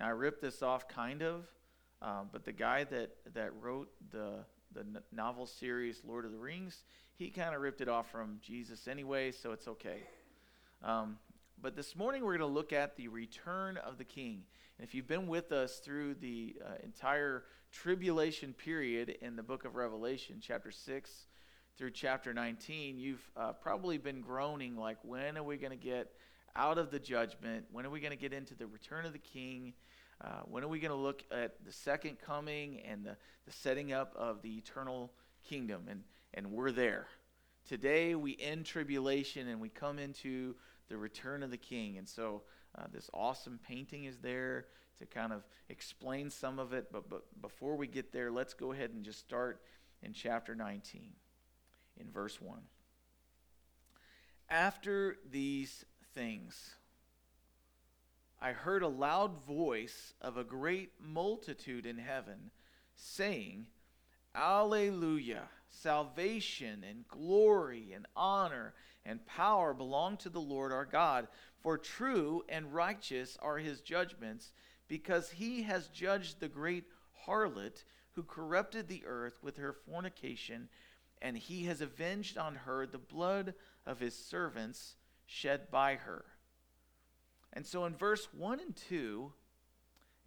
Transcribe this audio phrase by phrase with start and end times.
[0.00, 1.44] Now, I ripped this off kind of,
[2.00, 6.84] um, but the guy that, that wrote the, the novel series Lord of the Rings,
[7.16, 9.98] he kind of ripped it off from Jesus anyway, so it's okay.
[10.82, 11.18] Um,
[11.60, 14.44] but this morning we're going to look at the return of the king.
[14.78, 19.66] And if you've been with us through the uh, entire tribulation period in the book
[19.66, 21.10] of Revelation, chapter 6
[21.76, 26.10] through chapter 19, you've uh, probably been groaning like, when are we going to get
[26.56, 27.66] out of the judgment?
[27.70, 29.74] When are we going to get into the return of the king?
[30.22, 33.16] Uh, when are we going to look at the second coming and the,
[33.46, 35.12] the setting up of the eternal
[35.48, 35.84] kingdom?
[35.88, 36.02] And,
[36.34, 37.06] and we're there.
[37.66, 40.56] Today we end tribulation and we come into
[40.88, 41.96] the return of the king.
[41.96, 42.42] And so
[42.76, 44.66] uh, this awesome painting is there
[44.98, 46.92] to kind of explain some of it.
[46.92, 49.62] But, but before we get there, let's go ahead and just start
[50.02, 51.12] in chapter 19,
[51.98, 52.58] in verse 1.
[54.50, 56.74] After these things,
[58.42, 62.50] I heard a loud voice of a great multitude in heaven
[62.96, 63.66] saying,
[64.34, 65.48] Alleluia!
[65.68, 71.28] Salvation and glory and honor and power belong to the Lord our God,
[71.60, 74.52] for true and righteous are his judgments,
[74.88, 76.84] because he has judged the great
[77.26, 80.68] harlot who corrupted the earth with her fornication,
[81.22, 83.54] and he has avenged on her the blood
[83.86, 86.24] of his servants shed by her.
[87.52, 89.32] And so in verse 1 and 2,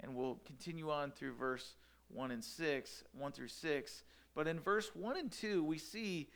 [0.01, 1.75] and we'll continue on through verse
[2.09, 4.03] 1 and 6, 1 through 6,
[4.35, 6.29] but in verse 1 and 2, we see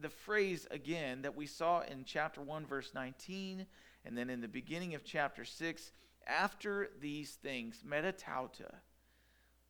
[0.00, 3.66] the phrase again that we saw in chapter 1, verse 19,
[4.04, 5.92] and then in the beginning of chapter 6
[6.26, 8.80] after these things, meta tauta.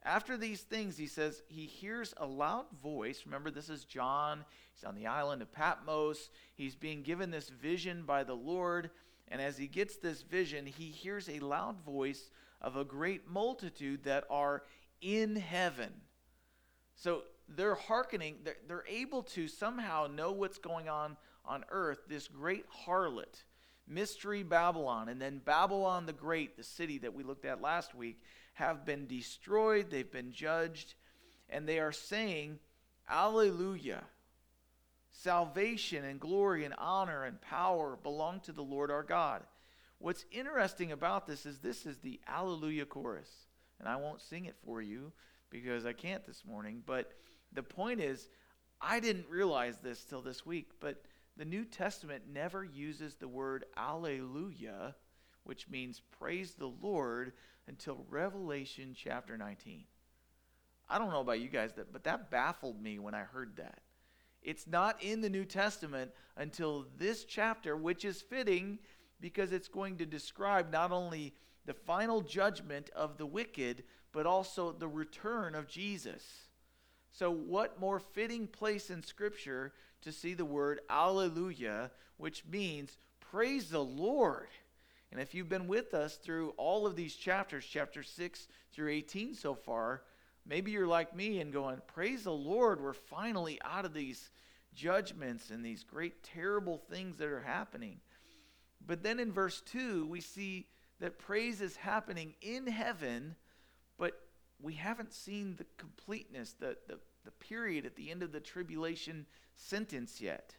[0.04, 3.22] After these things, he says, he hears a loud voice.
[3.24, 4.44] Remember, this is John.
[4.74, 6.28] He's on the island of Patmos.
[6.54, 8.90] He's being given this vision by the Lord.
[9.28, 12.30] And as he gets this vision, he hears a loud voice
[12.60, 14.62] of a great multitude that are
[15.00, 15.92] in heaven.
[16.96, 22.28] So they're hearkening, they're, they're able to somehow know what's going on on earth, this
[22.28, 23.44] great harlot,
[23.86, 28.22] Mystery Babylon, and then Babylon the Great, the city that we looked at last week,
[28.54, 30.94] have been destroyed, they've been judged,
[31.50, 32.58] and they are saying,
[33.10, 34.02] Alleluia.
[35.16, 39.42] Salvation and glory and honor and power belong to the Lord our God.
[39.98, 43.30] What's interesting about this is this is the Alleluia chorus.
[43.78, 45.12] And I won't sing it for you
[45.50, 47.12] because I can't this morning, but
[47.52, 48.28] the point is,
[48.80, 51.00] I didn't realize this till this week, but
[51.36, 54.96] the New Testament never uses the word alleluia,
[55.44, 57.32] which means praise the Lord,
[57.68, 59.84] until Revelation chapter 19.
[60.90, 63.78] I don't know about you guys, but that baffled me when I heard that.
[64.44, 68.78] It's not in the New Testament until this chapter, which is fitting
[69.20, 71.34] because it's going to describe not only
[71.64, 76.22] the final judgment of the wicked, but also the return of Jesus.
[77.10, 79.72] So, what more fitting place in Scripture
[80.02, 84.48] to see the word Alleluia, which means praise the Lord?
[85.10, 89.34] And if you've been with us through all of these chapters, chapter 6 through 18
[89.34, 90.02] so far,
[90.46, 94.30] maybe you're like me and going, Praise the Lord, we're finally out of these
[94.74, 98.00] judgments and these great, terrible things that are happening.
[98.86, 100.66] But then in verse 2, we see
[101.00, 103.36] that praise is happening in heaven,
[103.98, 104.20] but
[104.60, 109.26] we haven't seen the completeness, the, the, the period at the end of the tribulation
[109.56, 110.56] sentence yet.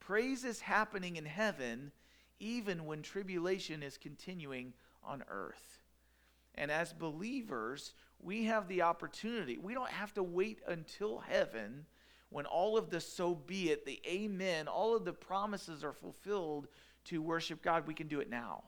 [0.00, 1.92] Praise is happening in heaven
[2.38, 5.82] even when tribulation is continuing on earth.
[6.54, 9.58] And as believers, we have the opportunity.
[9.58, 11.86] We don't have to wait until heaven
[12.30, 16.68] when all of the so be it, the amen, all of the promises are fulfilled
[17.04, 17.86] to worship God.
[17.86, 18.64] We can do it now.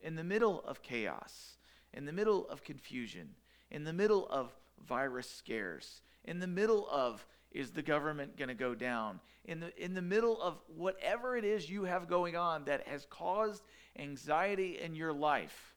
[0.00, 1.58] In the middle of chaos,
[1.92, 3.28] in the middle of confusion,
[3.70, 4.56] in the middle of
[4.86, 9.84] virus scares, in the middle of is the government going to go down, in the,
[9.84, 13.62] in the middle of whatever it is you have going on that has caused
[13.98, 15.71] anxiety in your life,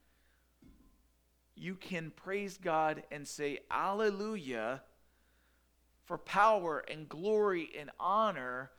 [1.55, 4.81] you can praise God and say, Alleluia,
[6.03, 8.71] for power and glory and honor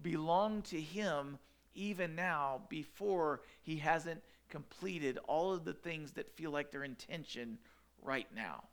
[0.00, 1.38] belong to Him
[1.74, 7.58] even now before He hasn't completed all of the things that feel like they're intention
[8.02, 8.64] right now.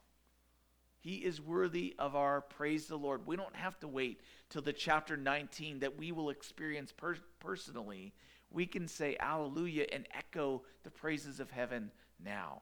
[1.00, 3.25] He is worthy of our praise the Lord.
[3.25, 8.13] We don't have to wait till the chapter 19 that we will experience per- personally.
[8.51, 11.91] We can say hallelujah and echo the praises of heaven
[12.21, 12.62] now.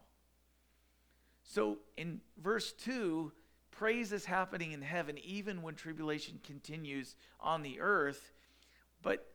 [1.47, 3.31] So in verse 2,
[3.71, 8.33] praise is happening in heaven even when tribulation continues on the earth.
[9.01, 9.25] But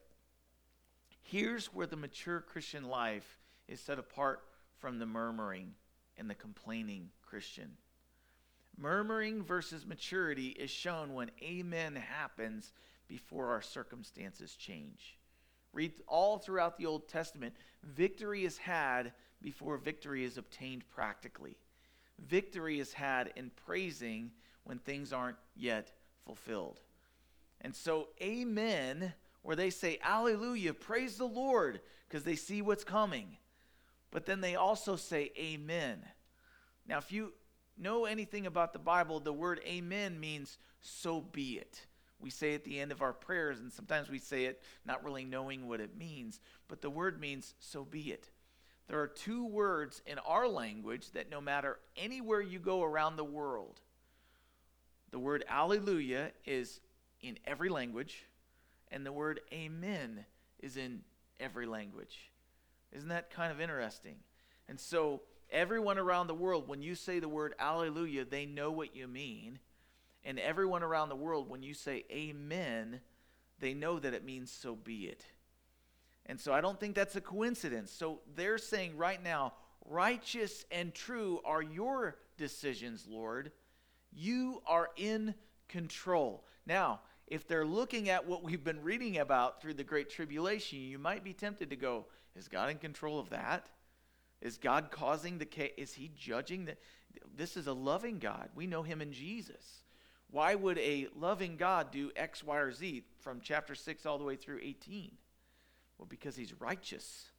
[1.23, 4.43] here's where the mature Christian life is set apart
[4.79, 5.73] from the murmuring
[6.19, 7.79] and the complaining Christian.
[8.77, 12.73] Murmuring versus maturity is shown when amen happens
[13.09, 15.19] before our circumstances change.
[15.73, 17.55] Read all throughout the Old Testament.
[17.83, 21.57] Victory is had before victory is obtained practically.
[22.19, 24.31] Victory is had in praising
[24.65, 25.93] when things aren't yet
[26.25, 26.81] fulfilled.
[27.61, 29.13] And so, amen,
[29.43, 33.37] where they say, Alleluia, praise the Lord, because they see what's coming.
[34.11, 36.01] But then they also say, Amen.
[36.87, 37.33] Now, if you
[37.79, 41.87] know anything about the Bible, the word amen means so be it.
[42.21, 45.25] We say at the end of our prayers, and sometimes we say it not really
[45.25, 48.31] knowing what it means, but the word means so be it.
[48.89, 53.25] There are two words in our language that no matter anywhere you go around the
[53.25, 53.81] world,
[55.11, 56.81] the word alleluia is
[57.21, 58.25] in every language,
[58.91, 60.25] and the word amen
[60.59, 61.03] is in
[61.39, 62.31] every language.
[62.93, 64.17] Isn't that kind of interesting?
[64.69, 68.97] And so, everyone around the world, when you say the word alleluia, they know what
[68.97, 69.59] you mean.
[70.25, 73.01] And everyone around the world, when you say amen,
[73.59, 75.25] they know that it means so be it.
[76.27, 77.91] And so I don't think that's a coincidence.
[77.91, 79.55] So they're saying right now,
[79.87, 83.53] righteous and true are your decisions, Lord.
[84.13, 85.35] You are in
[85.69, 86.45] control.
[86.67, 90.99] Now, if they're looking at what we've been reading about through the Great Tribulation, you
[90.99, 93.69] might be tempted to go, Is God in control of that?
[94.41, 95.73] Is God causing the case?
[95.77, 96.79] Is He judging that?
[97.37, 98.51] This is a loving God.
[98.55, 99.83] We know Him in Jesus.
[100.31, 104.25] Why would a loving God do X, Y, or Z from chapter 6 all the
[104.25, 105.13] way through 18?
[106.03, 107.31] Well, because He's righteous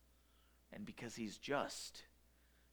[0.71, 2.03] and because He's just.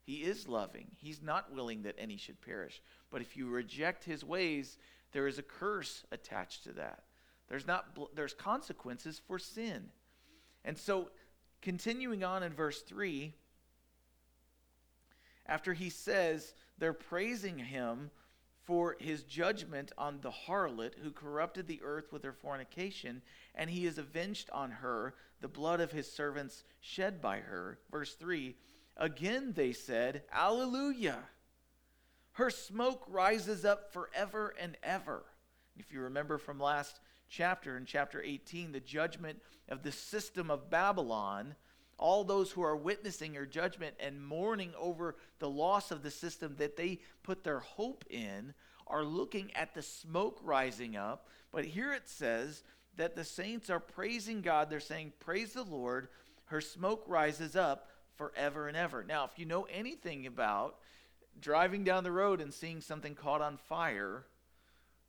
[0.02, 0.86] He is loving.
[0.96, 2.80] He's not willing that any should perish.
[3.10, 4.78] But if you reject His ways,
[5.10, 7.02] there is a curse attached to that.
[7.48, 9.88] There's not there's consequences for sin.
[10.64, 11.10] And so
[11.60, 13.34] continuing on in verse 3
[15.44, 18.12] after he says they're praising him
[18.64, 23.22] for his judgment on the harlot who corrupted the earth with her fornication,
[23.54, 27.78] and he is avenged on her the blood of his servants shed by her.
[27.90, 28.54] Verse 3
[28.96, 31.18] Again they said, Alleluia!
[32.32, 35.24] Her smoke rises up forever and ever.
[35.76, 40.70] If you remember from last chapter, in chapter 18, the judgment of the system of
[40.70, 41.54] Babylon
[42.00, 46.56] all those who are witnessing your judgment and mourning over the loss of the system
[46.58, 48.54] that they put their hope in
[48.86, 51.28] are looking at the smoke rising up.
[51.52, 52.64] But here it says
[52.96, 54.70] that the saints are praising God.
[54.70, 56.08] They're saying, Praise the Lord.
[56.46, 59.04] Her smoke rises up forever and ever.
[59.04, 60.76] Now, if you know anything about
[61.38, 64.24] driving down the road and seeing something caught on fire,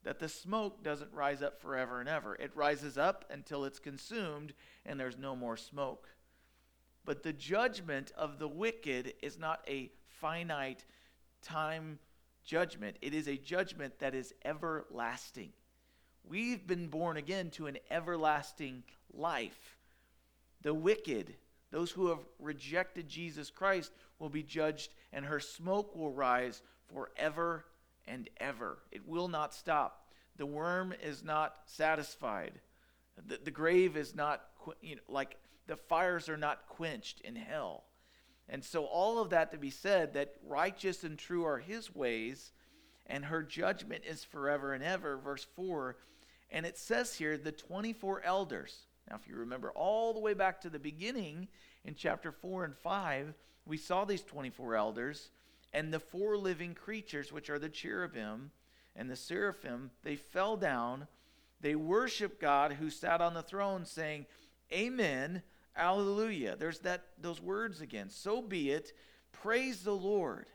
[0.03, 2.35] that the smoke doesn't rise up forever and ever.
[2.35, 4.53] It rises up until it's consumed
[4.85, 6.09] and there's no more smoke.
[7.06, 10.86] But the judgment of the wicked is not a finite
[11.42, 12.00] time
[12.44, 15.51] judgment, it is a judgment that is everlasting.
[16.24, 18.83] We've been born again to an everlasting
[19.13, 19.77] life.
[20.62, 21.36] The wicked,
[21.71, 26.62] those who have rejected Jesus Christ, will be judged, and her smoke will rise
[26.94, 27.65] forever
[28.07, 28.80] and ever.
[28.92, 30.07] It will not stop.
[30.38, 32.59] The worm is not satisfied.
[33.27, 34.42] The, the grave is not
[34.81, 37.83] you know, like the fires are not quenched in hell.
[38.49, 42.51] And so, all of that to be said, that righteous and true are his ways,
[43.07, 45.18] and her judgment is forever and ever.
[45.18, 45.95] Verse 4.
[46.49, 48.75] And it says here, the 24 elders.
[49.09, 51.47] Now, if you remember all the way back to the beginning
[51.85, 53.33] in chapter 4 and 5,
[53.65, 55.30] we saw these 24 elders
[55.73, 58.51] and the four living creatures, which are the cherubim
[58.95, 61.07] and the seraphim, they fell down.
[61.61, 64.25] They worshiped God who sat on the throne, saying,
[64.73, 65.44] Amen.
[65.75, 66.56] Alleluia.
[66.56, 68.09] There's that those words again.
[68.09, 68.94] So be it.
[69.31, 70.47] Praise the Lord.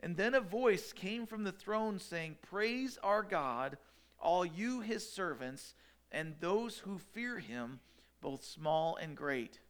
[0.00, 3.78] And then a voice came from the throne saying, Praise our God,
[4.20, 5.74] all you his servants,
[6.12, 7.80] and those who fear him,
[8.20, 9.60] both small and great.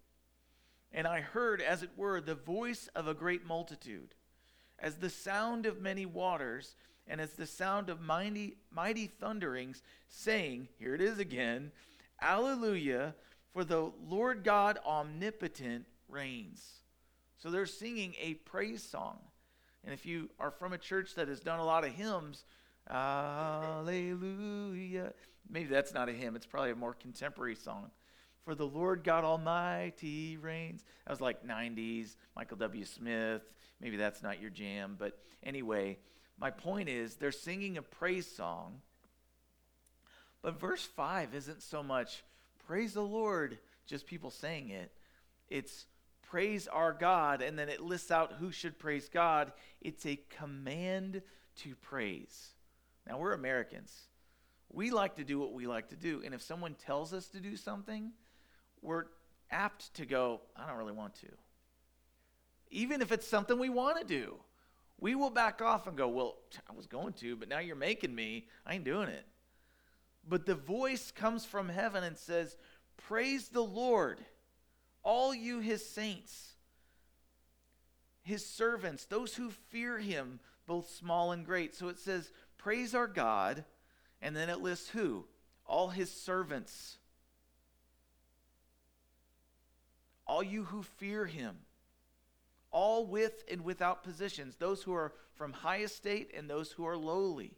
[0.93, 4.15] And I heard, as it were, the voice of a great multitude,
[4.79, 6.77] as the sound of many waters,
[7.07, 11.73] and as the sound of mighty, mighty thunderings, saying, Here it is again,
[12.21, 13.15] Alleluia,
[13.55, 16.83] for the Lord God omnipotent reigns.
[17.39, 19.19] So they're singing a praise song.
[19.85, 22.45] And if you are from a church that has done a lot of hymns,
[22.91, 23.95] Alleluia.
[25.49, 27.91] Maybe that's not a hymn, it's probably a more contemporary song.
[28.45, 30.85] For the Lord God Almighty reigns.
[31.07, 32.85] That was like 90s, Michael W.
[32.85, 33.43] Smith.
[33.81, 34.97] Maybe that's not your jam.
[34.99, 35.97] But anyway,
[36.39, 38.83] my point is they're singing a praise song
[40.45, 42.23] but verse 5 isn't so much
[42.67, 44.93] praise the Lord, just people saying it.
[45.49, 45.87] It's
[46.23, 49.53] praise our God, and then it lists out who should praise God.
[49.81, 51.23] It's a command
[51.57, 52.51] to praise.
[53.07, 53.93] Now, we're Americans.
[54.73, 56.23] We like to do what we like to do.
[56.25, 58.13] And if someone tells us to do something,
[58.83, 59.05] we're
[59.51, 61.29] apt to go, I don't really want to.
[62.71, 64.35] Even if it's something we want to do,
[64.99, 66.37] we will back off and go, Well,
[66.69, 68.49] I was going to, but now you're making me.
[68.67, 69.25] I ain't doing it.
[70.29, 72.57] But the voice comes from heaven and says,
[72.97, 74.19] Praise the Lord,
[75.03, 76.55] all you his saints,
[78.23, 81.75] his servants, those who fear him, both small and great.
[81.75, 83.65] So it says, Praise our God.
[84.23, 85.27] And then it lists who?
[85.67, 86.97] All his servants.
[90.27, 91.57] All you who fear him.
[92.71, 94.57] All with and without positions.
[94.57, 97.53] Those who are from high estate and those who are lowly.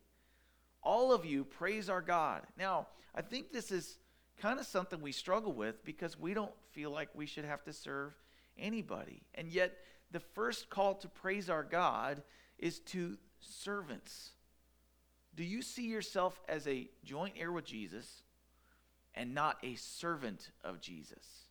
[0.87, 2.43] All of you praise our God.
[2.57, 3.99] Now, I think this is
[4.41, 7.73] kind of something we struggle with because we don't feel like we should have to
[7.73, 8.15] serve
[8.57, 9.23] anybody.
[9.35, 9.77] And yet,
[10.13, 12.23] the first call to praise our God
[12.57, 14.31] is to servants.
[15.35, 18.23] Do you see yourself as a joint heir with Jesus
[19.13, 21.49] and not a servant of Jesus?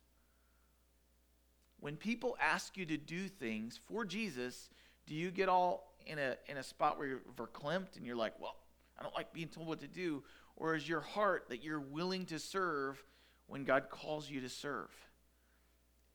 [1.78, 4.70] When people ask you to do things for Jesus,
[5.06, 8.32] do you get all in a, in a spot where you're verklempt and you're like,
[8.40, 8.56] well,
[8.98, 10.22] I don't like being told what to do?
[10.56, 13.02] Or is your heart that you're willing to serve
[13.46, 14.90] when God calls you to serve?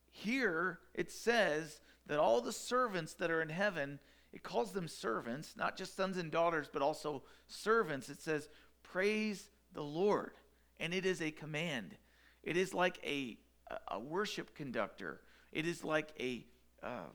[0.09, 3.99] Here it says that all the servants that are in heaven,
[4.33, 8.09] it calls them servants, not just sons and daughters, but also servants.
[8.09, 8.49] It says,
[8.83, 10.31] Praise the Lord.
[10.79, 11.95] And it is a command.
[12.43, 13.37] It is like a,
[13.87, 15.21] a worship conductor.
[15.51, 16.45] It is like a,
[16.81, 17.09] uh,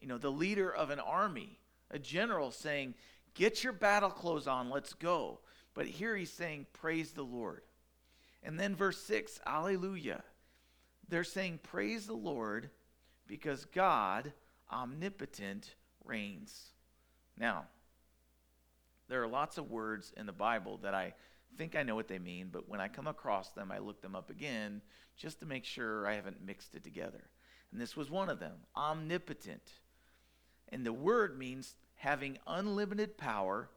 [0.00, 1.58] you know, the leader of an army,
[1.90, 2.94] a general saying,
[3.34, 5.40] Get your battle clothes on, let's go.
[5.74, 7.62] But here he's saying, Praise the Lord.
[8.42, 10.22] And then verse 6, Alleluia.
[11.08, 12.70] They're saying, Praise the Lord
[13.26, 14.32] because God,
[14.70, 15.74] omnipotent,
[16.04, 16.72] reigns.
[17.38, 17.66] Now,
[19.08, 21.14] there are lots of words in the Bible that I
[21.56, 24.14] think I know what they mean, but when I come across them, I look them
[24.14, 24.80] up again
[25.16, 27.28] just to make sure I haven't mixed it together.
[27.70, 29.72] And this was one of them omnipotent.
[30.70, 33.70] And the word means having unlimited power,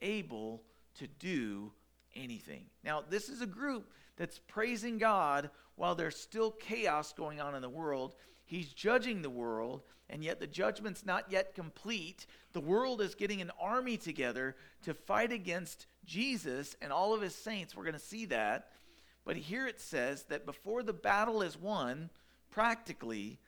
[0.00, 0.62] able
[0.94, 1.72] to do
[2.14, 2.64] anything.
[2.84, 7.62] Now, this is a group that's praising God while there's still chaos going on in
[7.62, 8.14] the world.
[8.44, 12.26] He's judging the world, and yet the judgment's not yet complete.
[12.52, 14.54] The world is getting an army together
[14.84, 17.76] to fight against Jesus and all of his saints.
[17.76, 18.68] We're going to see that.
[19.24, 22.10] But here it says that before the battle is won,
[22.48, 23.40] practically,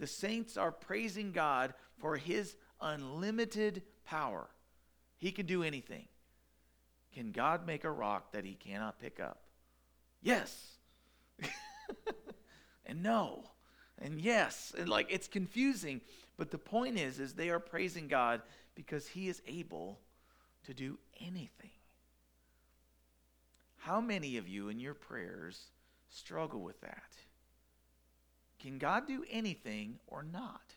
[0.00, 4.48] the saints are praising God for his unlimited power.
[5.18, 6.08] He can do anything.
[7.14, 9.42] Can God make a rock that he cannot pick up?
[10.22, 10.78] Yes.
[12.86, 13.44] and no.
[14.00, 14.72] And yes.
[14.76, 16.00] And like it's confusing,
[16.36, 18.42] but the point is is they are praising God
[18.74, 20.00] because he is able
[20.64, 21.70] to do anything.
[23.76, 25.60] How many of you in your prayers
[26.08, 27.12] struggle with that?
[28.60, 30.74] Can God do anything or not?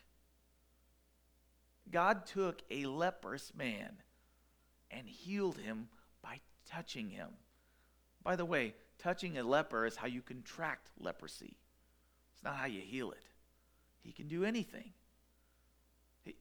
[1.90, 3.96] God took a leprous man
[4.90, 5.88] and healed him
[6.22, 7.28] by touching him.
[8.22, 11.56] By the way, touching a leper is how you contract leprosy.
[12.34, 13.24] It's not how you heal it.
[14.02, 14.92] He can do anything.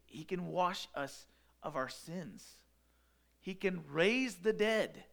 [0.05, 1.27] He can wash us
[1.61, 2.57] of our sins.
[3.39, 5.03] He can raise the dead.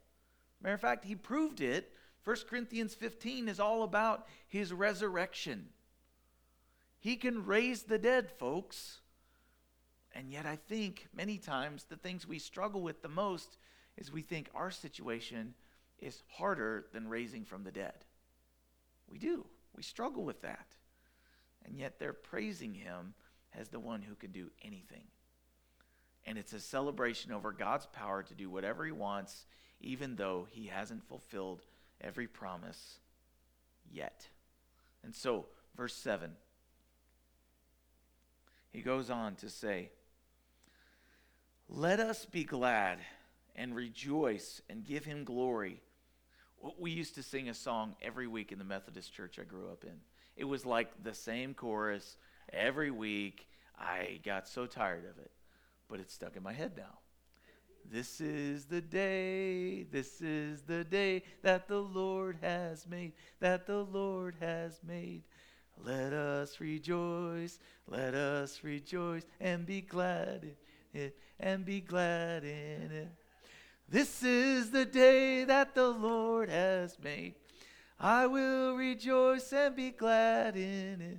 [0.63, 1.93] Matter of fact, he proved it.
[2.25, 5.69] 1 Corinthians 15 is all about his resurrection.
[6.99, 9.02] He can raise the dead, folks.
[10.15, 13.57] And yet, I think many times the things we struggle with the most
[13.97, 15.55] is we think our situation
[15.99, 18.05] is harder than raising from the dead.
[19.09, 19.47] We do.
[19.75, 20.67] We struggle with that.
[21.65, 23.15] And yet, they're praising him
[23.59, 25.05] as the one who can do anything.
[26.27, 29.47] And it's a celebration over God's power to do whatever he wants,
[29.81, 31.63] even though he hasn't fulfilled
[32.01, 32.99] every promise
[33.91, 34.29] yet.
[35.03, 36.31] And so, verse 7,
[38.71, 39.91] he goes on to say,
[41.75, 42.99] let us be glad
[43.57, 45.81] and rejoice and give him glory.
[46.59, 49.69] What We used to sing a song every week in the Methodist church I grew
[49.69, 49.97] up in.
[50.37, 52.17] It was like the same chorus
[52.53, 53.49] every week.
[53.79, 55.31] I got so tired of it,
[55.89, 56.99] but it's stuck in my head now.
[57.91, 63.83] This is the day, this is the day that the Lord has made, that the
[63.83, 65.23] Lord has made.
[65.83, 70.55] Let us rejoice, let us rejoice and be glad
[70.93, 73.09] it and be glad in it.
[73.89, 77.35] This is the day that the Lord has made.
[78.01, 81.19] I will rejoice and be glad in it.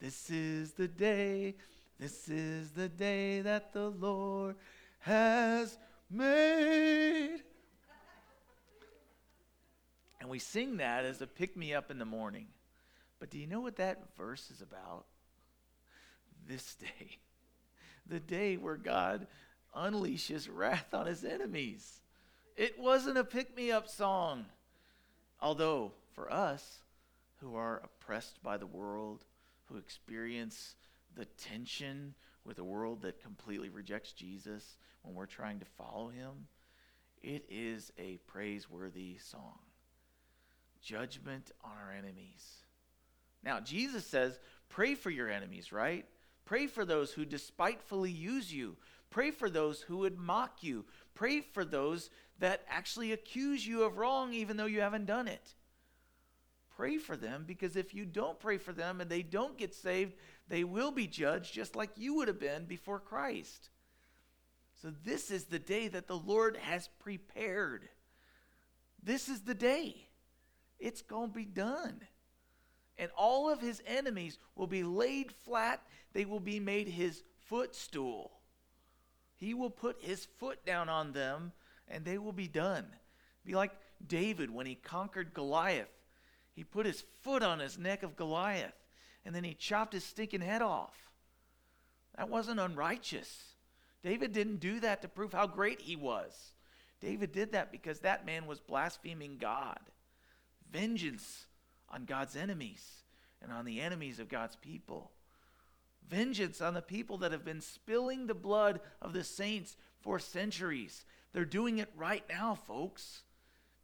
[0.00, 1.56] This is the day,
[1.98, 4.56] this is the day that the Lord
[5.00, 5.76] has
[6.08, 7.42] made.
[10.20, 12.46] And we sing that as a pick me up in the morning.
[13.18, 15.06] But do you know what that verse is about?
[16.46, 17.18] This day.
[18.08, 19.26] The day where God
[19.76, 22.00] unleashes wrath on his enemies.
[22.56, 24.46] It wasn't a pick me up song.
[25.40, 26.80] Although, for us
[27.40, 29.24] who are oppressed by the world,
[29.66, 30.74] who experience
[31.14, 36.48] the tension with a world that completely rejects Jesus when we're trying to follow him,
[37.22, 39.58] it is a praiseworthy song.
[40.80, 42.62] Judgment on our enemies.
[43.42, 44.38] Now, Jesus says,
[44.68, 46.06] pray for your enemies, right?
[46.48, 48.78] Pray for those who despitefully use you.
[49.10, 50.86] Pray for those who would mock you.
[51.14, 55.54] Pray for those that actually accuse you of wrong even though you haven't done it.
[56.74, 60.14] Pray for them because if you don't pray for them and they don't get saved,
[60.48, 63.68] they will be judged just like you would have been before Christ.
[64.80, 67.90] So, this is the day that the Lord has prepared.
[69.02, 70.08] This is the day.
[70.78, 72.00] It's going to be done.
[72.98, 78.32] And all of his enemies will be laid flat, they will be made his footstool.
[79.36, 81.52] He will put his foot down on them
[81.86, 82.86] and they will be done.
[83.44, 83.72] Be like
[84.04, 85.88] David when he conquered Goliath.
[86.54, 88.74] He put his foot on his neck of Goliath
[89.24, 91.12] and then he chopped his stinking head off.
[92.16, 93.54] That wasn't unrighteous.
[94.02, 96.52] David didn't do that to prove how great he was.
[97.00, 99.78] David did that because that man was blaspheming God.
[100.70, 101.46] Vengeance
[101.92, 103.02] on God's enemies
[103.42, 105.12] and on the enemies of God's people
[106.08, 111.04] vengeance on the people that have been spilling the blood of the saints for centuries.
[111.32, 113.22] They're doing it right now, folks.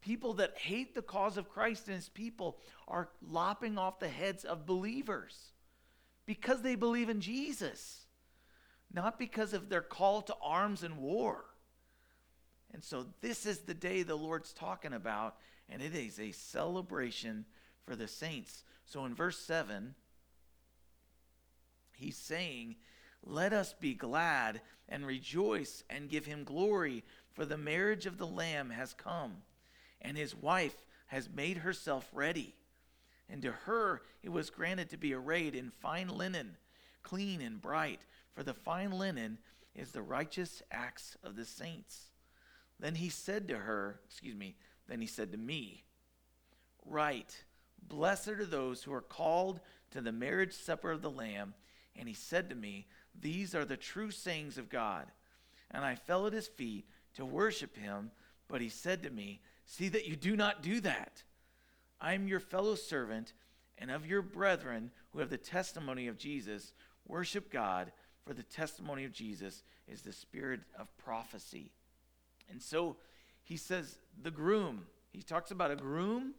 [0.00, 2.58] People that hate the cause of Christ and his people
[2.88, 5.52] are lopping off the heads of believers
[6.26, 8.06] because they believe in Jesus,
[8.92, 11.44] not because of their call to arms and war.
[12.72, 15.36] And so, this is the day the Lord's talking about,
[15.68, 17.44] and it is a celebration
[17.86, 18.64] for the saints.
[18.86, 19.94] So, in verse 7,
[21.96, 22.76] He's saying,
[23.24, 28.26] Let us be glad and rejoice and give him glory, for the marriage of the
[28.26, 29.38] Lamb has come,
[30.00, 32.54] and his wife has made herself ready.
[33.28, 36.56] And to her it was granted to be arrayed in fine linen,
[37.02, 38.00] clean and bright,
[38.34, 39.38] for the fine linen
[39.74, 42.10] is the righteous acts of the saints.
[42.78, 44.56] Then he said to her, excuse me,
[44.88, 45.84] then he said to me,
[46.86, 47.34] Right,
[47.88, 51.54] blessed are those who are called to the marriage supper of the Lamb.
[51.96, 52.86] And he said to me,
[53.20, 55.06] These are the true sayings of God.
[55.70, 58.10] And I fell at his feet to worship him.
[58.48, 61.22] But he said to me, See that you do not do that.
[62.00, 63.32] I am your fellow servant
[63.78, 66.72] and of your brethren who have the testimony of Jesus.
[67.06, 67.92] Worship God,
[68.26, 71.70] for the testimony of Jesus is the spirit of prophecy.
[72.50, 72.96] And so
[73.42, 74.86] he says, The groom.
[75.12, 76.34] He talks about a groom,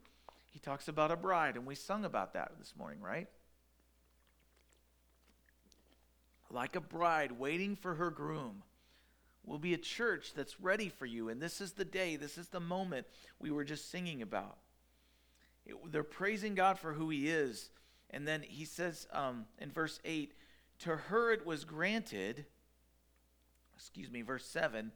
[0.55, 1.57] he talks about a bride.
[1.57, 3.27] And we sung about that this morning, right?
[6.55, 8.63] like a bride waiting for her groom
[9.43, 11.29] will be a church that's ready for you.
[11.29, 13.05] And this is the day, this is the moment
[13.39, 14.57] we were just singing about.
[15.65, 17.69] It, they're praising God for who He is.
[18.09, 20.33] And then He says um, in verse 8,
[20.79, 22.45] To her it was granted,
[23.75, 24.91] excuse me, verse 7,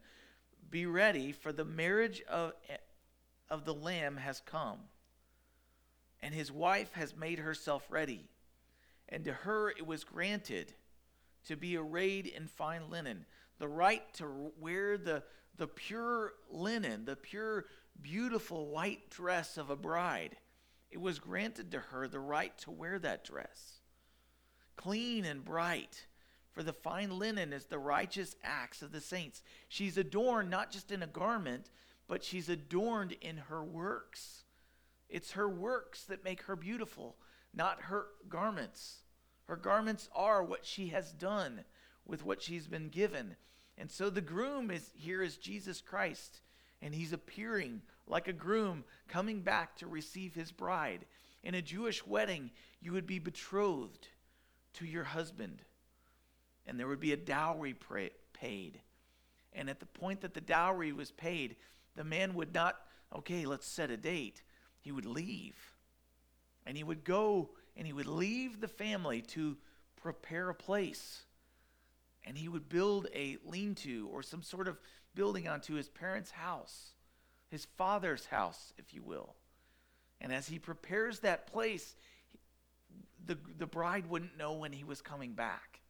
[0.70, 2.54] Be ready, for the marriage of,
[3.50, 4.78] of the Lamb has come,
[6.22, 8.28] and His wife has made herself ready.
[9.08, 10.74] And to her it was granted
[11.46, 13.24] to be arrayed in fine linen,
[13.58, 15.22] the right to wear the,
[15.56, 17.66] the pure linen, the pure,
[18.00, 20.36] beautiful white dress of a bride.
[20.90, 23.80] It was granted to her the right to wear that dress.
[24.76, 26.06] Clean and bright,
[26.52, 29.42] for the fine linen is the righteous acts of the saints.
[29.68, 31.70] She's adorned not just in a garment,
[32.08, 34.44] but she's adorned in her works.
[35.10, 37.16] It's her works that make her beautiful,
[37.52, 39.02] not her garments.
[39.44, 41.64] Her garments are what she has done
[42.06, 43.36] with what she's been given.
[43.76, 46.40] And so the groom is here is Jesus Christ,
[46.80, 51.06] and he's appearing like a groom coming back to receive his bride.
[51.42, 54.08] In a Jewish wedding, you would be betrothed
[54.74, 55.62] to your husband,
[56.66, 57.74] and there would be a dowry
[58.32, 58.80] paid.
[59.52, 61.56] And at the point that the dowry was paid,
[61.96, 62.76] the man would not,
[63.16, 64.42] okay, let's set a date.
[64.80, 65.56] He would leave.
[66.66, 69.56] And he would go and he would leave the family to
[69.96, 71.22] prepare a place.
[72.26, 74.78] And he would build a lean to or some sort of
[75.14, 76.92] building onto his parents' house,
[77.48, 79.34] his father's house, if you will.
[80.20, 81.96] And as he prepares that place,
[83.24, 85.80] the, the bride wouldn't know when he was coming back.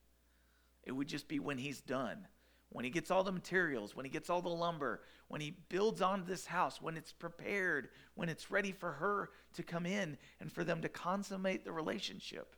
[0.85, 2.26] It would just be when he's done.
[2.70, 6.00] When he gets all the materials, when he gets all the lumber, when he builds
[6.00, 10.52] on this house, when it's prepared, when it's ready for her to come in and
[10.52, 12.54] for them to consummate the relationship,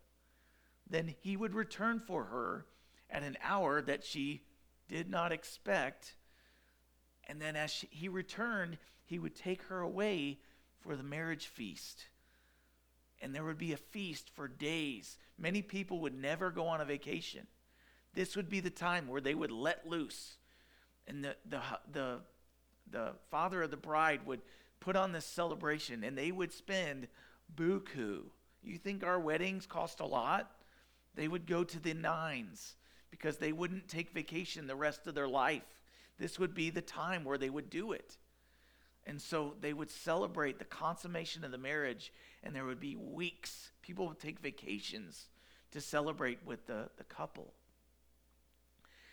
[0.89, 2.67] then he would return for her
[3.09, 4.43] at an hour that she
[4.87, 6.15] did not expect.
[7.27, 10.41] And then as she, he returned, he would take her away
[10.81, 12.07] for the marriage feast.
[13.23, 15.17] And there would be a feast for days.
[15.39, 17.47] Many people would never go on a vacation.
[18.15, 20.37] This would be the time where they would let loose.
[21.07, 22.21] And the, the, the,
[22.91, 24.41] the father of the bride would
[24.81, 27.09] put on this celebration and they would spend
[27.55, 28.23] buku.
[28.63, 30.51] You think our weddings cost a lot?
[31.15, 32.77] They would go to the nines
[33.11, 35.63] because they wouldn't take vacation the rest of their life.
[36.19, 38.17] This would be the time where they would do it.
[39.07, 43.73] And so they would celebrate the consummation of the marriage, and there would be weeks.
[43.83, 45.29] People would take vacations
[45.73, 47.53] to celebrate with the, the couple.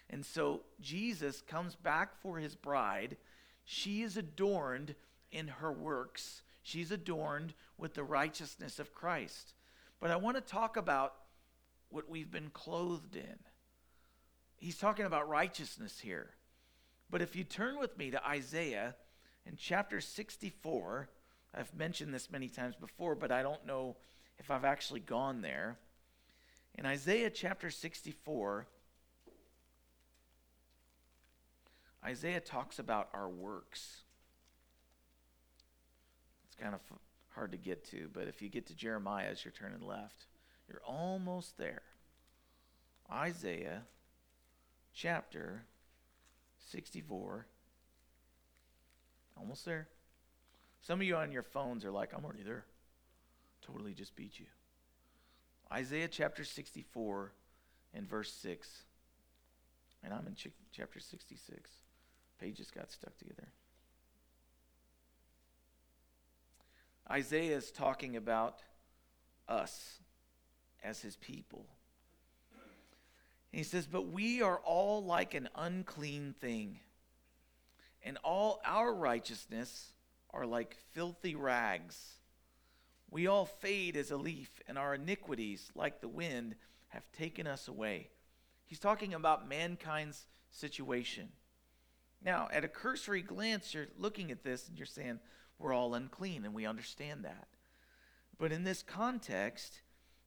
[0.10, 3.18] And so Jesus comes back for his bride.
[3.64, 4.96] She is adorned
[5.32, 9.54] in her works, she's adorned with the righteousness of Christ.
[10.00, 11.14] But I want to talk about
[11.90, 13.38] what we've been clothed in.
[14.56, 16.32] He's talking about righteousness here.
[17.10, 18.96] But if you turn with me to Isaiah
[19.46, 21.10] in chapter 64,
[21.54, 23.98] I've mentioned this many times before, but I don't know
[24.38, 25.78] if I've actually gone there.
[26.76, 28.68] In Isaiah chapter 64,
[32.04, 34.02] Isaiah talks about our works.
[36.46, 36.82] It's kind of
[37.30, 40.26] hard to get to, but if you get to Jeremiah as you're turning left,
[40.68, 41.82] you're almost there.
[43.12, 43.84] Isaiah
[44.94, 45.64] chapter
[46.72, 47.48] 64.
[49.38, 49.88] Almost there.
[50.82, 52.66] Some of you on your phones are like, I'm already there.
[53.66, 54.46] Totally just beat you.
[55.72, 57.32] Isaiah chapter 64
[57.94, 58.84] and verse 6.
[60.04, 61.70] And I'm in ch- chapter 66.
[62.40, 63.48] Pages got stuck together.
[67.12, 68.62] Isaiah is talking about
[69.48, 70.00] us
[70.84, 71.66] as his people.
[73.52, 76.80] he says, But we are all like an unclean thing,
[78.04, 79.94] and all our righteousness
[80.32, 82.20] are like filthy rags.
[83.10, 86.56] We all fade as a leaf, and our iniquities, like the wind,
[86.90, 88.12] have taken us away.
[88.66, 91.30] He's talking about mankind's situation.
[92.24, 95.20] Now, at a cursory glance, you're looking at this and you're saying,
[95.58, 97.48] we're all unclean, and we understand that.
[98.38, 99.82] But in this context,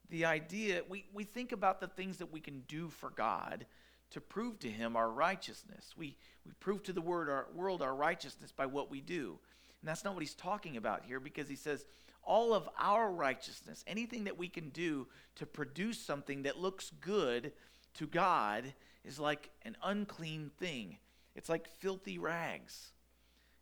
[0.09, 3.65] the idea, we, we think about the things that we can do for God
[4.11, 5.95] to prove to Him our righteousness.
[5.97, 9.39] We, we prove to the word, our, world our righteousness by what we do.
[9.81, 11.85] And that's not what He's talking about here because He says,
[12.23, 17.51] all of our righteousness, anything that we can do to produce something that looks good
[17.95, 18.71] to God,
[19.03, 20.97] is like an unclean thing.
[21.35, 22.91] It's like filthy rags.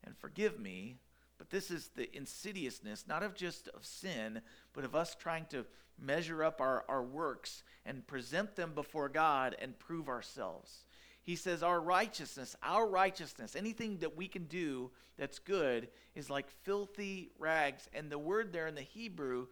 [0.04, 0.98] And forgive me,
[1.38, 4.42] but this is the insidiousness, not of just of sin,
[4.74, 5.66] but of us trying to
[6.00, 10.86] measure up our, our works and present them before God and prove ourselves.
[11.22, 16.50] He says, Our righteousness, our righteousness, anything that we can do that's good, is like
[16.64, 17.88] filthy rags.
[17.94, 19.48] And the word there in the Hebrew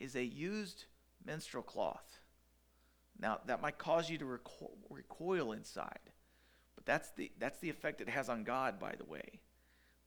[0.00, 0.84] is a used
[1.24, 2.18] menstrual cloth.
[3.18, 6.10] Now, that might cause you to reco- recoil inside.
[6.84, 9.40] That's the, that's the effect it has on God, by the way.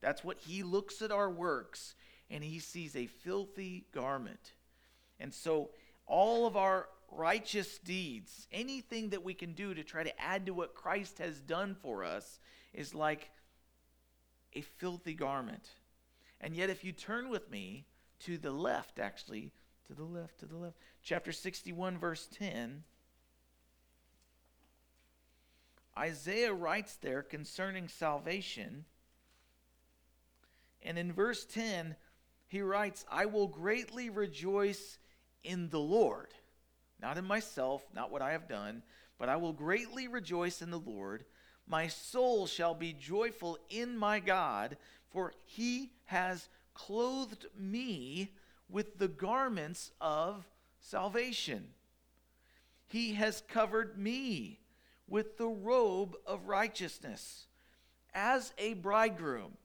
[0.02, 1.96] That's what he looks at our works
[2.30, 4.54] and he sees a filthy garment.
[5.20, 5.72] And so
[6.06, 10.54] all of our righteous deeds, anything that we can do to try to add to
[10.54, 12.40] what Christ has done for us,
[12.74, 13.32] is like
[14.54, 15.70] a filthy garment.
[16.42, 17.86] And yet, if you turn with me
[18.20, 19.52] to the left, actually,
[19.88, 22.84] to the left, to the left, chapter 61, verse 10.
[25.98, 28.86] Isaiah writes there concerning salvation.
[30.84, 31.96] And in verse 10,
[32.48, 35.00] he writes, I will greatly rejoice
[35.44, 36.34] in the Lord.
[37.02, 38.84] Not in myself, not what I have done,
[39.18, 41.26] but I will greatly rejoice in the Lord.
[41.68, 44.78] My soul shall be joyful in my God,
[45.10, 48.34] for he has clothed me
[48.70, 50.48] with the garments of
[50.80, 51.70] salvation.
[52.86, 54.60] He has covered me
[55.08, 57.48] with the robe of righteousness.
[58.14, 59.58] As a bridegroom,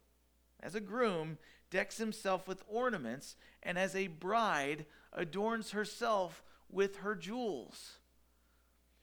[0.60, 1.38] as a groom,
[1.70, 7.98] decks himself with ornaments, and as a bride adorns herself with her jewels.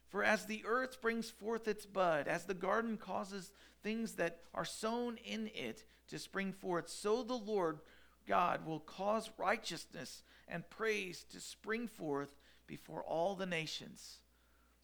[0.08, 3.52] For as the earth brings forth its bud, as the garden causes
[3.84, 7.80] things that are sown in it to spring forth, so the Lord
[8.28, 12.36] God will cause righteousness and praise to spring forth
[12.68, 14.18] before all the nations.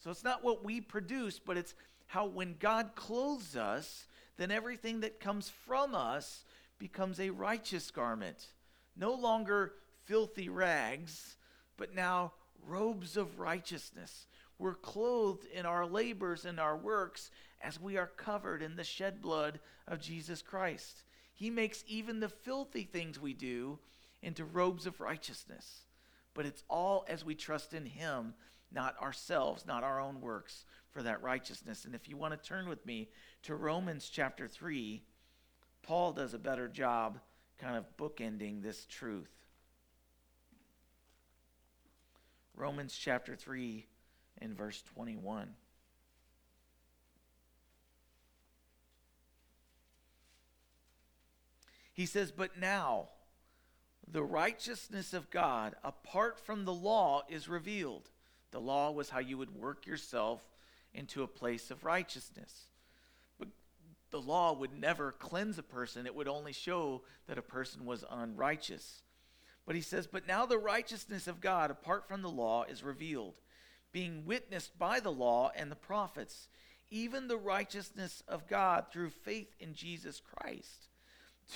[0.05, 1.73] So it's not what we produce, but it's
[2.05, 4.05] how when God clothes us,
[4.37, 6.45] then everything that comes from us
[6.77, 8.49] becomes a righteous garment.
[8.95, 11.37] No longer filthy rags,
[11.75, 12.33] but now
[12.67, 14.27] robes of righteousness.
[14.59, 19.23] We're clothed in our labors and our works as we are covered in the shed
[19.23, 21.01] blood of Jesus Christ.
[21.33, 23.79] He makes even the filthy things we do
[24.21, 25.87] into robes of righteousness.
[26.35, 28.35] But it's all as we trust in Him,
[28.71, 31.86] not ourselves, not our own works for that righteousness.
[31.86, 33.10] And if you want to turn with me
[33.43, 35.04] to Romans chapter 3,
[35.84, 37.19] Paul does a better job
[37.60, 39.30] kind of bookending this truth.
[42.56, 43.86] Romans chapter 3
[44.41, 45.49] and verse 21.
[51.93, 53.10] He says, But now
[54.08, 58.10] the righteousness of God apart from the law is revealed.
[58.55, 60.39] The law was how you would work yourself
[60.93, 62.67] into a place of righteousness.
[63.37, 63.49] But
[64.11, 68.05] the law would never cleanse a person, it would only show that a person was
[68.09, 69.01] unrighteous.
[69.65, 73.33] But he says, But now the righteousness of God apart from the law is revealed,
[73.91, 76.47] being witnessed by the law and the prophets,
[76.89, 80.87] even the righteousness of God through faith in Jesus Christ,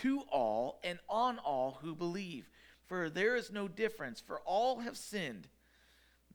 [0.02, 2.50] to all and on all who believe.
[2.88, 5.48] For there is no difference, for all have sinned.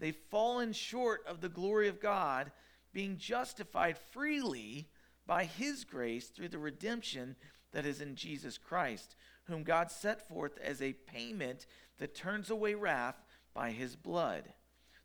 [0.04, 2.52] They've fallen short of the glory of God,
[2.92, 4.86] being justified freely
[5.26, 7.36] by his grace through the redemption
[7.72, 11.64] that is in Jesus Christ whom God set forth as a payment
[11.96, 14.52] that turns away wrath by his blood,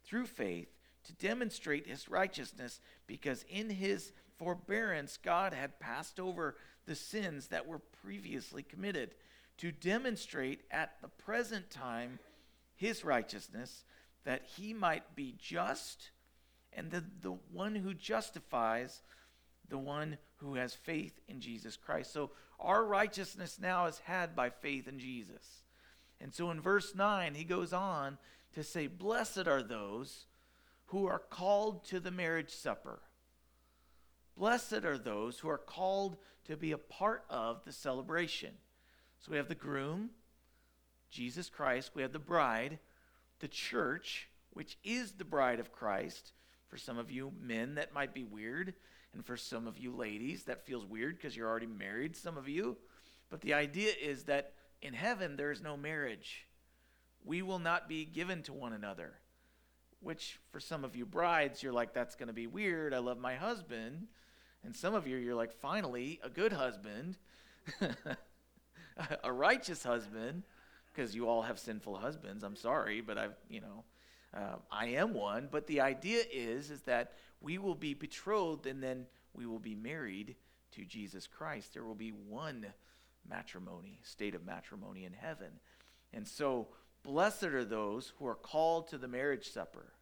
[0.03, 0.67] through faith,
[1.05, 7.65] to demonstrate his righteousness, because in his forbearance God had passed over the sins that
[7.65, 9.15] were previously committed,
[9.59, 12.19] to demonstrate at the present time
[12.75, 13.85] his righteousness,
[14.25, 16.11] that he might be just
[16.73, 19.01] and the, the one who justifies
[19.69, 22.13] the one who has faith in Jesus Christ.
[22.13, 25.63] So our righteousness now is had by faith in Jesus.
[26.21, 28.17] And so in verse 9, he goes on
[28.53, 30.25] to say, Blessed are those
[30.87, 32.99] who are called to the marriage supper.
[34.35, 38.53] Blessed are those who are called to be a part of the celebration.
[39.19, 40.11] So we have the groom,
[41.11, 41.91] Jesus Christ.
[41.93, 42.79] We have the bride,
[43.39, 46.33] the church, which is the bride of Christ.
[46.67, 48.73] For some of you men, that might be weird.
[49.13, 52.47] And for some of you ladies, that feels weird because you're already married, some of
[52.47, 52.77] you.
[53.29, 56.47] But the idea is that in heaven, there is no marriage.
[57.25, 59.13] We will not be given to one another.
[60.01, 62.93] Which, for some of you brides, you're like, that's going to be weird.
[62.93, 64.07] I love my husband.
[64.63, 67.17] And some of you, you're like, finally, a good husband,
[69.23, 70.43] a righteous husband,
[70.93, 72.43] because you all have sinful husbands.
[72.43, 73.83] I'm sorry, but I've, you know,
[74.33, 75.47] uh, I am one.
[75.51, 79.75] But the idea is, is that we will be betrothed and then we will be
[79.75, 80.35] married
[80.71, 81.73] to Jesus Christ.
[81.73, 82.65] There will be one
[83.27, 85.59] matrimony, state of matrimony in heaven.
[86.13, 86.69] And so,
[87.03, 89.93] blessed are those who are called to the marriage supper.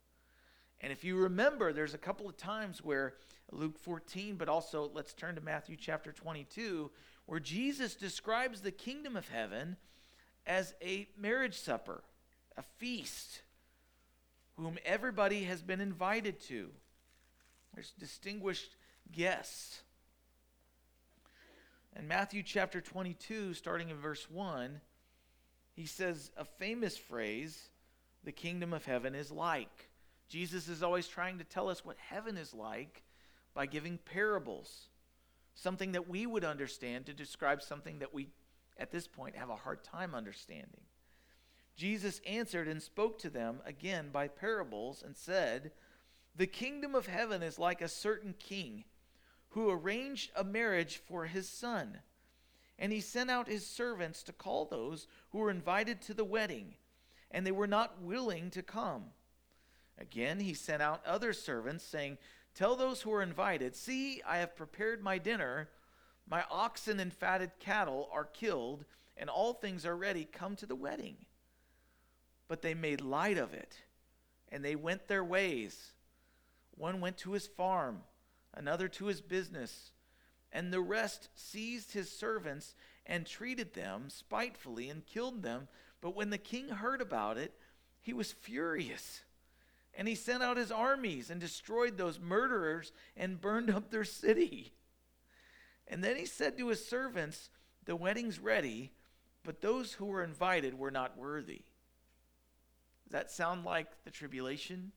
[0.79, 3.15] And if you remember, there's a couple of times where
[3.51, 6.91] Luke 14, but also let's turn to Matthew chapter 22,
[7.25, 9.77] where Jesus describes the kingdom of heaven
[10.47, 12.01] as a marriage supper,
[12.57, 13.41] a feast,
[14.55, 16.69] whom everybody has been invited to.
[17.73, 18.75] There's distinguished
[19.11, 19.81] guests.
[21.95, 24.81] In Matthew chapter 22, starting in verse 1,
[25.73, 27.69] he says a famous phrase
[28.23, 29.89] the kingdom of heaven is like.
[30.27, 33.03] Jesus is always trying to tell us what heaven is like
[33.53, 34.87] by giving parables,
[35.55, 38.27] something that we would understand to describe something that we,
[38.79, 40.81] at this point, have a hard time understanding.
[41.75, 45.71] Jesus answered and spoke to them again by parables and said,
[46.37, 48.83] the kingdom of heaven is like a certain king
[49.49, 51.99] who arranged a marriage for his son.
[52.77, 56.75] And he sent out his servants to call those who were invited to the wedding,
[57.31, 59.05] and they were not willing to come.
[59.97, 62.19] Again, he sent out other servants, saying,
[62.53, 65.69] Tell those who are invited, See, I have prepared my dinner.
[66.29, 68.85] My oxen and fatted cattle are killed,
[69.15, 70.25] and all things are ready.
[70.25, 71.15] Come to the wedding.
[72.47, 73.77] But they made light of it,
[74.49, 75.91] and they went their ways.
[76.71, 78.03] One went to his farm,
[78.53, 79.91] another to his business,
[80.51, 85.67] and the rest seized his servants and treated them spitefully and killed them.
[86.01, 87.53] But when the king heard about it,
[88.01, 89.21] he was furious.
[89.93, 94.73] And he sent out his armies and destroyed those murderers and burned up their city.
[95.87, 97.49] And then he said to his servants,
[97.85, 98.91] The wedding's ready,
[99.43, 101.61] but those who were invited were not worthy.
[103.05, 104.91] Does that sound like the tribulation?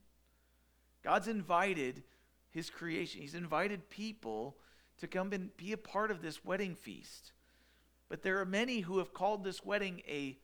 [1.05, 2.03] God's invited
[2.50, 4.57] his creation, he's invited people
[4.98, 7.33] to come and be a part of this wedding feast.
[8.09, 10.37] But there are many who have called this wedding a,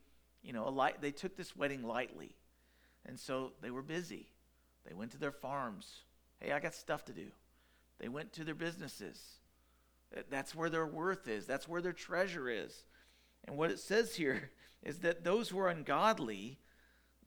[0.43, 2.37] you know, a light, they took this wedding lightly.
[3.05, 4.29] And so they were busy.
[4.87, 6.05] They went to their farms.
[6.41, 7.27] Hey, I got stuff to do.
[7.99, 9.21] They went to their businesses.
[10.31, 12.85] That's where their worth is, that's where their treasure is.
[13.45, 14.51] And what it says here
[14.83, 16.59] is that those who are ungodly,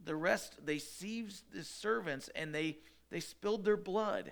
[0.04, 2.78] the rest, they seized the servants and they,
[3.10, 4.32] they spilled their blood.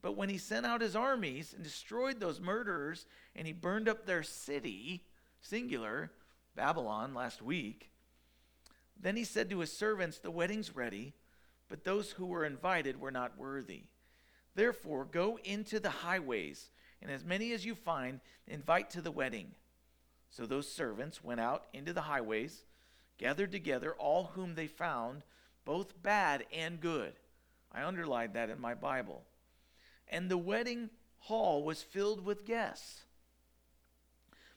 [0.00, 4.06] But when he sent out his armies and destroyed those murderers and he burned up
[4.06, 5.04] their city,
[5.40, 6.12] singular,
[6.54, 7.90] Babylon, last week,
[9.00, 11.14] then he said to his servants, The wedding's ready,
[11.68, 13.84] but those who were invited were not worthy.
[14.54, 19.52] Therefore, go into the highways, and as many as you find, invite to the wedding.
[20.30, 22.64] So those servants went out into the highways,
[23.18, 25.22] gathered together all whom they found,
[25.64, 27.14] both bad and good.
[27.72, 29.22] I underlined that in my Bible.
[30.08, 33.02] And the wedding hall was filled with guests.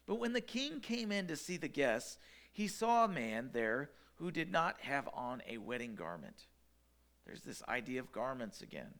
[0.05, 2.17] But when the king came in to see the guests,
[2.51, 6.47] he saw a man there who did not have on a wedding garment.
[7.25, 8.93] There's this idea of garments again.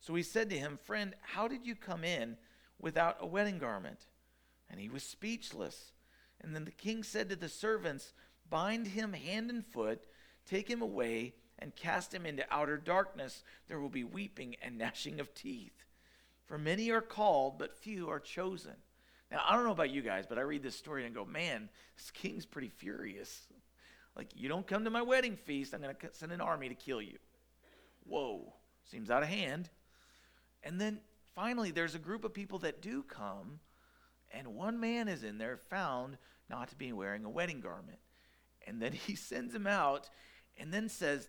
[0.00, 2.36] So he said to him, Friend, how did you come in
[2.78, 4.06] without a wedding garment?
[4.70, 5.92] And he was speechless.
[6.40, 8.12] And then the king said to the servants,
[8.48, 10.06] Bind him hand and foot,
[10.46, 13.42] take him away, and cast him into outer darkness.
[13.66, 15.84] There will be weeping and gnashing of teeth.
[16.46, 18.74] For many are called, but few are chosen.
[19.30, 21.68] Now, I don't know about you guys, but I read this story and go, man,
[21.96, 23.46] this king's pretty furious.
[24.16, 26.74] Like, you don't come to my wedding feast, I'm going to send an army to
[26.74, 27.18] kill you.
[28.04, 28.54] Whoa,
[28.90, 29.68] seems out of hand.
[30.64, 31.00] And then
[31.38, 33.60] finally, there's a group of people that do come,
[34.32, 36.18] and one man is in there found
[36.50, 38.00] not to be wearing a wedding garment.
[38.66, 40.10] And then he sends him out
[40.58, 41.28] and then says,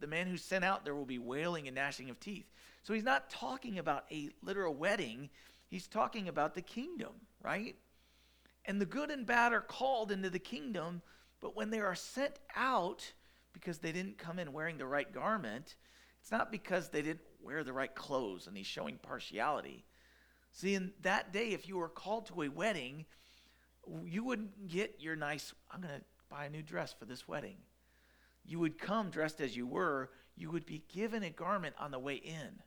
[0.00, 2.46] The man who sent out, there will be wailing and gnashing of teeth.
[2.82, 5.30] So he's not talking about a literal wedding,
[5.68, 7.76] he's talking about the kingdom, right?
[8.64, 11.00] And the good and bad are called into the kingdom,
[11.40, 13.12] but when they are sent out
[13.52, 15.76] because they didn't come in wearing the right garment,
[16.20, 19.84] it's not because they didn't wear the right clothes and he's showing partiality.
[20.52, 23.04] See, in that day, if you were called to a wedding,
[24.04, 27.56] you wouldn't get your nice, I'm going to buy a new dress for this wedding.
[28.44, 30.10] You would come dressed as you were.
[30.36, 32.62] You would be given a garment on the way in.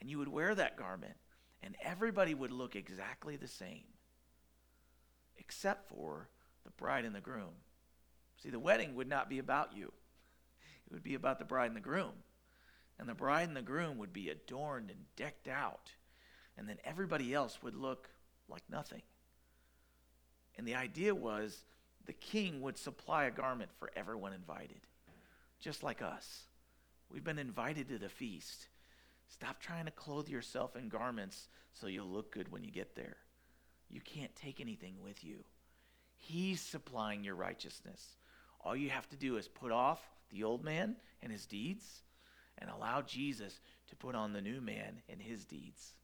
[0.00, 1.14] And you would wear that garment.
[1.62, 3.84] And everybody would look exactly the same,
[5.38, 6.28] except for
[6.64, 7.54] the bride and the groom.
[8.42, 9.92] See, the wedding would not be about you,
[10.86, 12.12] it would be about the bride and the groom.
[12.98, 15.90] And the bride and the groom would be adorned and decked out.
[16.56, 18.08] And then everybody else would look
[18.48, 19.02] like nothing.
[20.56, 21.64] And the idea was
[22.06, 24.80] the king would supply a garment for everyone invited,
[25.58, 26.44] just like us.
[27.10, 28.68] We've been invited to the feast.
[29.28, 33.16] Stop trying to clothe yourself in garments so you'll look good when you get there.
[33.90, 35.44] You can't take anything with you.
[36.16, 38.16] He's supplying your righteousness.
[38.60, 42.02] All you have to do is put off the old man and his deeds
[42.58, 45.94] and allow Jesus to put on the new man and his deeds.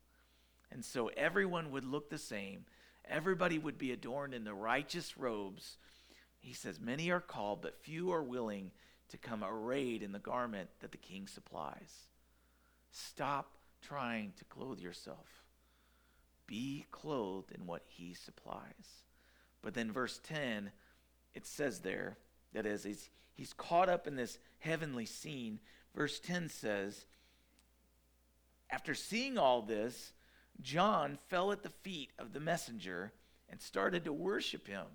[0.72, 2.64] And so everyone would look the same.
[3.08, 5.78] Everybody would be adorned in the righteous robes.
[6.38, 8.70] He says, Many are called, but few are willing
[9.08, 12.08] to come arrayed in the garment that the king supplies.
[12.90, 15.26] Stop trying to clothe yourself.
[16.46, 19.04] Be clothed in what he supplies.
[19.62, 20.70] But then, verse 10,
[21.34, 22.16] it says there
[22.52, 22.86] that as
[23.34, 25.60] he's caught up in this heavenly scene,
[25.94, 27.04] verse 10 says,
[28.70, 30.12] After seeing all this,
[30.60, 33.12] John fell at the feet of the messenger
[33.48, 34.86] and started to worship him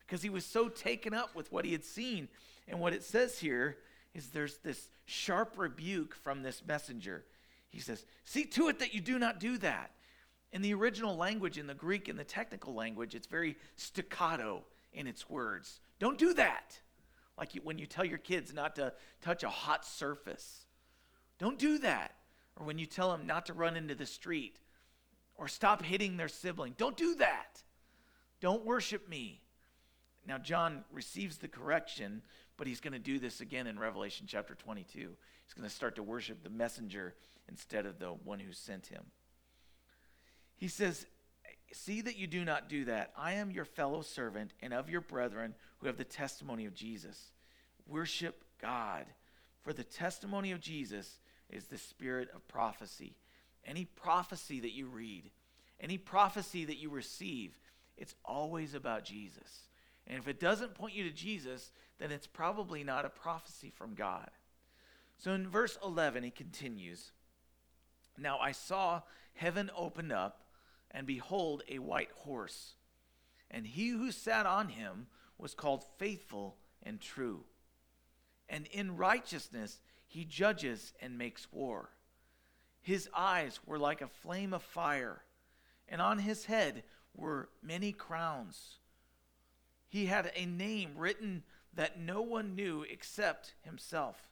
[0.00, 2.28] because he was so taken up with what he had seen.
[2.66, 3.76] And what it says here
[4.14, 7.24] is there's this sharp rebuke from this messenger.
[7.68, 9.90] He says, See to it that you do not do that.
[10.52, 15.06] In the original language, in the Greek, in the technical language, it's very staccato in
[15.06, 15.80] its words.
[15.98, 16.78] Don't do that.
[17.38, 20.66] Like when you tell your kids not to touch a hot surface.
[21.38, 22.14] Don't do that.
[22.56, 24.58] Or when you tell them not to run into the street
[25.36, 26.74] or stop hitting their sibling.
[26.76, 27.62] Don't do that.
[28.40, 29.40] Don't worship me.
[30.26, 32.22] Now, John receives the correction,
[32.56, 34.98] but he's going to do this again in Revelation chapter 22.
[34.98, 37.14] He's going to start to worship the messenger
[37.48, 39.04] instead of the one who sent him.
[40.56, 41.06] He says,
[41.72, 43.12] See that you do not do that.
[43.16, 47.32] I am your fellow servant and of your brethren who have the testimony of Jesus.
[47.86, 49.04] Worship God,
[49.62, 53.16] for the testimony of Jesus is the spirit of prophecy.
[53.64, 55.30] Any prophecy that you read,
[55.80, 57.58] any prophecy that you receive,
[57.96, 59.68] it's always about Jesus.
[60.06, 63.94] And if it doesn't point you to Jesus, then it's probably not a prophecy from
[63.94, 64.30] God.
[65.18, 67.12] So in verse 11, he continues
[68.16, 69.02] Now I saw
[69.34, 70.42] heaven open up,
[70.90, 72.74] and behold, a white horse.
[73.50, 75.06] And he who sat on him
[75.38, 77.44] was called faithful and true.
[78.48, 81.90] And in righteousness he judges and makes war.
[82.80, 85.22] His eyes were like a flame of fire,
[85.88, 86.84] and on his head
[87.14, 88.78] were many crowns.
[89.88, 91.42] He had a name written
[91.74, 94.30] that no one knew except himself,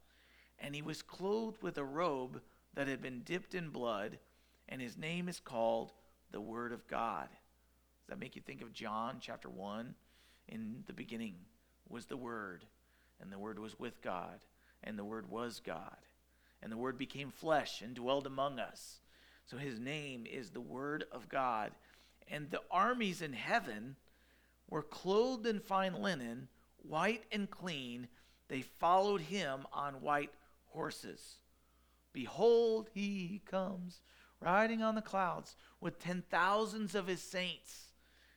[0.58, 2.40] and he was clothed with a robe
[2.74, 4.18] that had been dipped in blood,
[4.68, 5.92] and his name is called
[6.36, 7.28] the Word of God.
[7.30, 9.94] Does that make you think of John chapter 1?
[10.48, 11.36] In the beginning
[11.88, 12.66] was the Word,
[13.22, 14.40] and the Word was with God,
[14.84, 15.96] and the Word was God.
[16.62, 19.00] And the Word became flesh and dwelled among us.
[19.46, 21.72] So his name is the Word of God.
[22.30, 23.96] And the armies in heaven
[24.68, 26.48] were clothed in fine linen,
[26.86, 28.08] white and clean.
[28.48, 30.34] They followed him on white
[30.66, 31.36] horses.
[32.12, 34.02] Behold, he comes
[34.40, 37.92] riding on the clouds with ten thousands of his saints.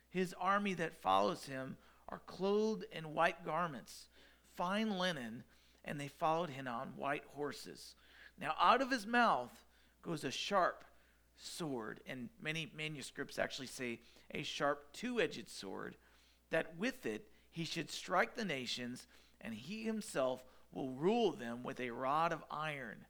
[0.08, 1.76] His army that follows him
[2.08, 4.08] are clothed in white garments,
[4.56, 5.44] fine linen,
[5.84, 7.94] and they followed him on white horses.
[8.38, 9.52] Now, out of his mouth
[10.02, 10.84] goes a sharp
[11.36, 14.00] sword, and many manuscripts actually say
[14.32, 15.96] a sharp two edged sword,
[16.50, 19.06] that with it he should strike the nations,
[19.40, 20.42] and he himself
[20.72, 23.06] will rule them with a rod of iron.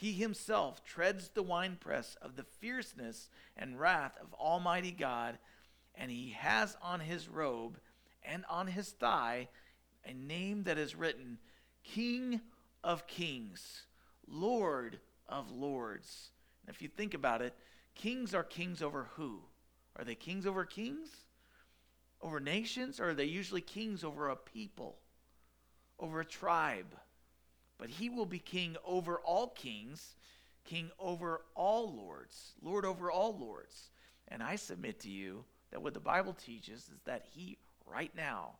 [0.00, 5.36] He himself treads the winepress of the fierceness and wrath of Almighty God,
[5.94, 7.78] and he has on his robe
[8.22, 9.48] and on his thigh
[10.06, 11.36] a name that is written
[11.84, 12.40] King
[12.82, 13.82] of Kings,
[14.26, 16.30] Lord of Lords.
[16.64, 17.52] And if you think about it,
[17.94, 19.42] kings are kings over who?
[19.96, 21.10] Are they kings over kings?
[22.22, 23.00] Over nations?
[23.00, 24.96] Or are they usually kings over a people?
[25.98, 26.96] Over a tribe?
[27.80, 30.14] But he will be king over all kings,
[30.64, 33.90] king over all lords, lord over all lords.
[34.28, 37.56] And I submit to you that what the Bible teaches is that he
[37.86, 38.56] right now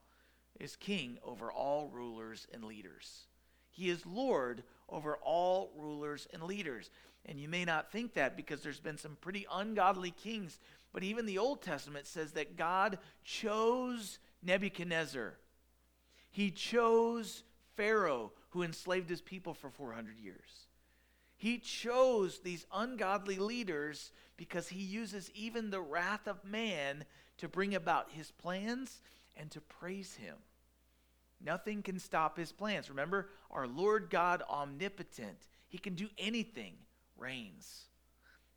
[0.59, 3.27] is king over all rulers and leaders.
[3.69, 6.91] He is Lord over all rulers and leaders.
[7.27, 10.59] And you may not think that because there's been some pretty ungodly kings,
[10.95, 15.35] but even the Old Testament says that God chose Nebuchadnezzar.
[16.31, 17.45] He chose
[17.77, 20.67] Pharaoh, who enslaved his people for 400 years.
[21.37, 27.05] He chose these ungodly leaders because he uses even the wrath of man
[27.39, 29.01] to bring about his plans
[29.37, 30.37] and to praise him.
[31.43, 32.91] Nothing can stop his plans.
[32.91, 36.75] Remember, our Lord God omnipotent, he can do anything,
[37.17, 37.87] reigns.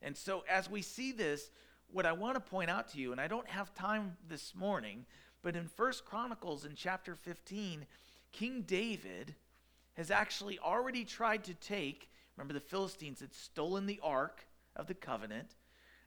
[0.02, 1.50] And so, as we see this,
[1.90, 5.06] what I want to point out to you, and I don't have time this morning,
[5.42, 7.86] but in First Chronicles in chapter 15,
[8.34, 9.36] King David
[9.94, 14.94] has actually already tried to take, remember, the Philistines had stolen the ark of the
[14.94, 15.56] covenant,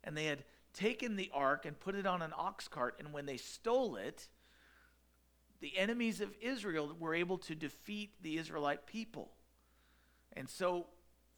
[0.05, 3.27] and they had taken the ark and put it on an ox cart, and when
[3.27, 4.29] they stole it,
[5.61, 9.31] the enemies of Israel were able to defeat the Israelite people.
[10.35, 10.87] And so,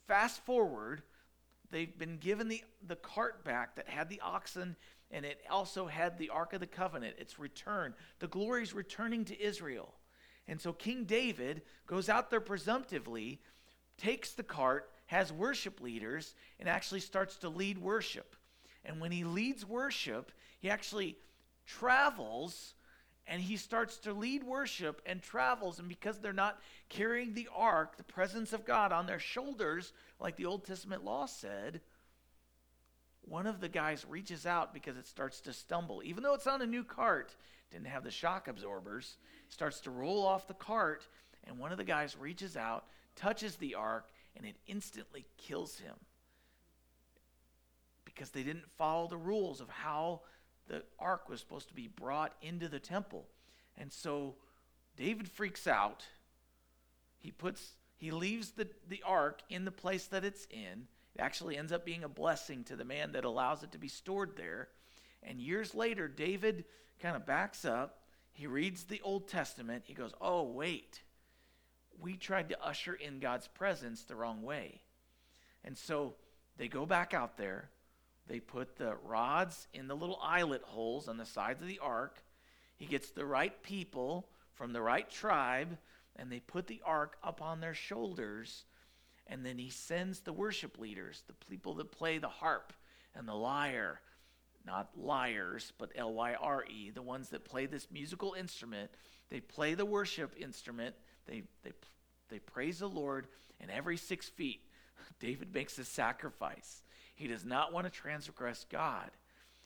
[0.09, 1.03] fast forward,
[1.71, 4.77] they've been given the, the cart back that had the oxen
[5.11, 7.17] and it also had the Ark of the Covenant.
[7.19, 7.95] It's returned.
[8.19, 9.95] The glory is returning to Israel.
[10.49, 13.41] And so King David goes out there presumptively,
[13.99, 18.35] takes the cart, has worship leaders, and actually starts to lead worship.
[18.85, 21.17] And when he leads worship, he actually
[21.67, 22.75] travels
[23.31, 25.79] and he starts to lead worship and travels.
[25.79, 30.37] And because they're not carrying the ark, the presence of God, on their shoulders, like
[30.37, 31.83] the Old Testament law said,
[33.21, 36.01] one of the guys reaches out because it starts to stumble.
[36.03, 37.37] Even though it's on a new cart,
[37.71, 39.17] didn't have the shock absorbers,
[39.49, 41.07] starts to roll off the cart,
[41.45, 42.85] and one of the guys reaches out,
[43.17, 45.95] touches the ark, and it instantly kills him.
[48.05, 50.23] Because they didn't follow the rules of how
[50.69, 53.27] the ark was supposed to be brought into the temple.
[53.77, 54.35] And so
[54.97, 56.05] David freaks out.
[57.19, 60.87] He puts he leaves the, the ark in the place that it's in.
[61.17, 63.89] It actually ends up being a blessing to the man that allows it to be
[63.89, 64.69] stored there.
[65.25, 66.65] And years later, David
[66.99, 68.01] kind of backs up.
[68.33, 69.85] He reads the Old Testament.
[69.87, 71.03] He goes, Oh, wait.
[72.01, 74.83] We tried to usher in God's presence the wrong way.
[75.65, 76.15] And so
[76.57, 77.71] they go back out there.
[78.29, 82.23] They put the rods in the little eyelet holes on the sides of the ark.
[82.77, 85.79] He gets the right people from the right tribe,
[86.15, 88.65] and they put the ark up on their shoulders.
[89.27, 92.73] And then he sends the worship leaders, the people that play the harp
[93.15, 94.01] and the lyre.
[94.69, 98.91] Not liars, but L Y R E, the ones that play this musical instrument.
[99.31, 100.95] They play the worship instrument.
[101.27, 101.73] They, they,
[102.29, 103.27] they praise the Lord,
[103.61, 104.61] and every six feet,
[105.21, 106.83] David makes a sacrifice.
[107.15, 109.11] He does not want to transgress God.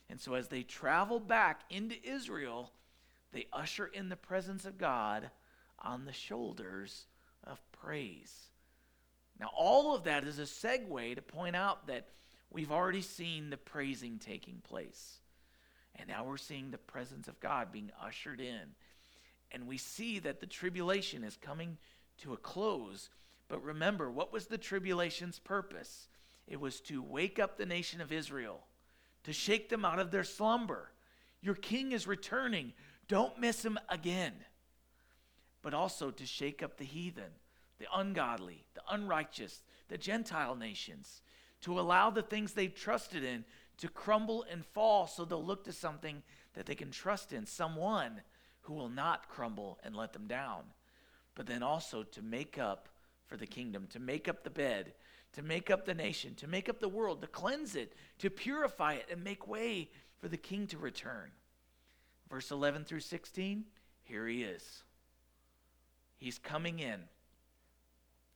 [0.09, 2.71] And so, as they travel back into Israel,
[3.33, 5.29] they usher in the presence of God
[5.79, 7.07] on the shoulders
[7.43, 8.49] of praise.
[9.39, 12.07] Now, all of that is a segue to point out that
[12.53, 15.19] we've already seen the praising taking place.
[15.95, 18.75] And now we're seeing the presence of God being ushered in.
[19.51, 21.77] And we see that the tribulation is coming
[22.19, 23.09] to a close.
[23.47, 26.07] But remember, what was the tribulation's purpose?
[26.47, 28.61] It was to wake up the nation of Israel,
[29.23, 30.91] to shake them out of their slumber.
[31.41, 32.73] Your king is returning.
[33.07, 34.33] Don't miss him again.
[35.61, 37.31] But also to shake up the heathen,
[37.79, 41.21] the ungodly, the unrighteous, the Gentile nations,
[41.63, 43.43] to allow the things they trusted in
[43.77, 46.21] to crumble and fall so they'll look to something
[46.53, 48.21] that they can trust in, someone
[48.61, 50.63] who will not crumble and let them down.
[51.35, 52.89] But then also to make up
[53.25, 54.93] for the kingdom, to make up the bed,
[55.33, 58.93] to make up the nation, to make up the world, to cleanse it, to purify
[58.93, 59.89] it, and make way
[60.19, 61.31] for the king to return.
[62.29, 63.65] Verse 11 through 16,
[64.03, 64.83] here he is.
[66.17, 67.01] He's coming in.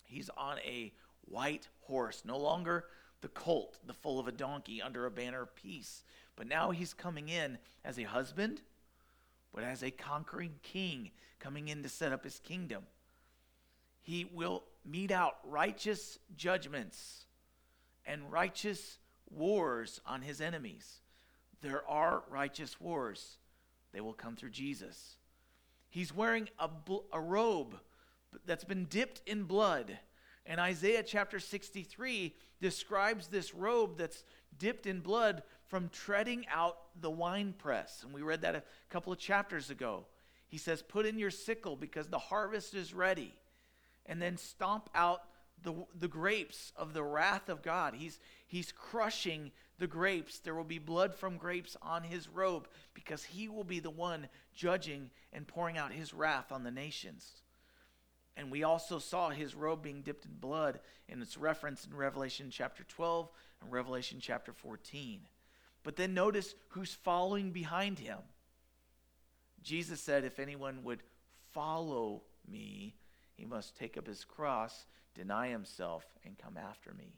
[0.05, 0.91] He's on a
[1.25, 2.85] white horse, no longer
[3.21, 6.03] the colt, the foal of a donkey under a banner of peace,
[6.35, 8.61] but now he's coming in as a husband,
[9.53, 12.83] but as a conquering king, coming in to set up his kingdom.
[14.01, 17.25] He will mete out righteous judgments
[18.05, 18.99] and righteous
[19.29, 21.01] wars on his enemies.
[21.61, 23.37] There are righteous wars.
[23.91, 25.17] They will come through Jesus.
[25.89, 26.69] He's wearing a,
[27.11, 27.79] a robe
[28.45, 29.97] that's been dipped in blood.
[30.47, 34.23] And Isaiah chapter 63 describes this robe that's
[34.57, 38.03] dipped in blood from treading out the winepress.
[38.03, 40.05] And we read that a couple of chapters ago.
[40.47, 43.35] He says, Put in your sickle because the harvest is ready
[44.05, 45.21] and then stomp out
[45.63, 47.93] the, the grapes of the wrath of God.
[47.93, 50.39] He's, he's crushing the grapes.
[50.39, 54.29] There will be blood from grapes on his robe because he will be the one
[54.55, 57.41] judging and pouring out his wrath on the nations.
[58.37, 60.79] And we also saw his robe being dipped in blood,
[61.09, 63.27] and it's referenced in Revelation chapter 12
[63.61, 65.21] and Revelation chapter 14.
[65.83, 68.19] But then notice who's following behind him.
[69.63, 71.01] Jesus said, If anyone would
[71.51, 72.93] follow me,
[73.33, 74.85] he must take up his cross,
[75.15, 77.15] deny himself, and come after me.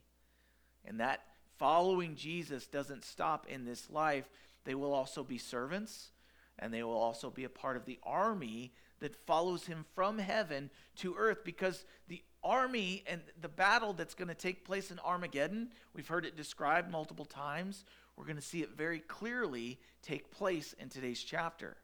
[0.85, 1.19] And that
[1.57, 4.29] following Jesus doesn't stop in this life.
[4.63, 6.11] They will also be servants,
[6.57, 10.69] and they will also be a part of the army that follows him from heaven
[10.97, 15.69] to earth because the army and the battle that's going to take place in Armageddon,
[15.93, 17.85] we've heard it described multiple times.
[18.15, 21.77] We're going to see it very clearly take place in today's chapter.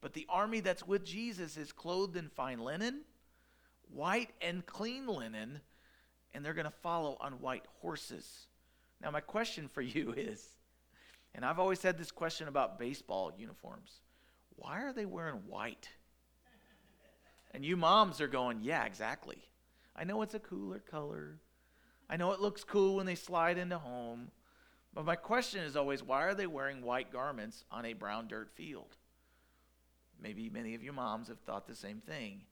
[0.00, 3.02] But the army that's with Jesus is clothed in fine linen
[3.92, 5.60] white and clean linen,
[6.34, 8.46] and they're going to follow on white horses.
[9.02, 10.44] Now, my question for you is,
[11.34, 14.00] and I've always had this question about baseball uniforms
[14.58, 15.90] why are they wearing white?
[17.52, 19.48] And you moms are going, yeah, exactly.
[19.94, 21.38] I know it's a cooler color.
[22.08, 24.30] I know it looks cool when they slide into home.
[24.92, 28.50] But my question is always, why are they wearing white garments on a brown dirt
[28.54, 28.96] field?
[30.20, 32.42] Maybe many of you moms have thought the same thing.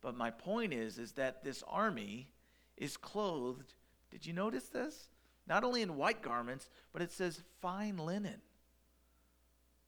[0.00, 2.28] But my point is, is that this army
[2.76, 3.74] is clothed.
[4.10, 5.08] Did you notice this?
[5.46, 8.40] Not only in white garments, but it says fine linen.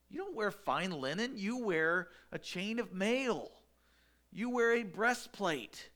[0.08, 3.50] You don't wear fine linen, you wear a chain of mail.
[4.34, 5.88] You wear a breastplate.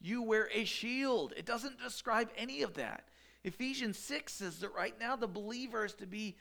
[0.00, 1.32] You wear a shield.
[1.36, 3.04] It doesn't describe any of that.
[3.44, 6.36] Ephesians 6 says that right now the believer is to be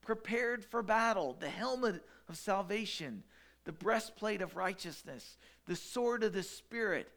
[0.00, 3.24] prepared for battle, the helmet of salvation,
[3.64, 5.36] the breastplate of righteousness,
[5.66, 7.10] the sword of the Spirit,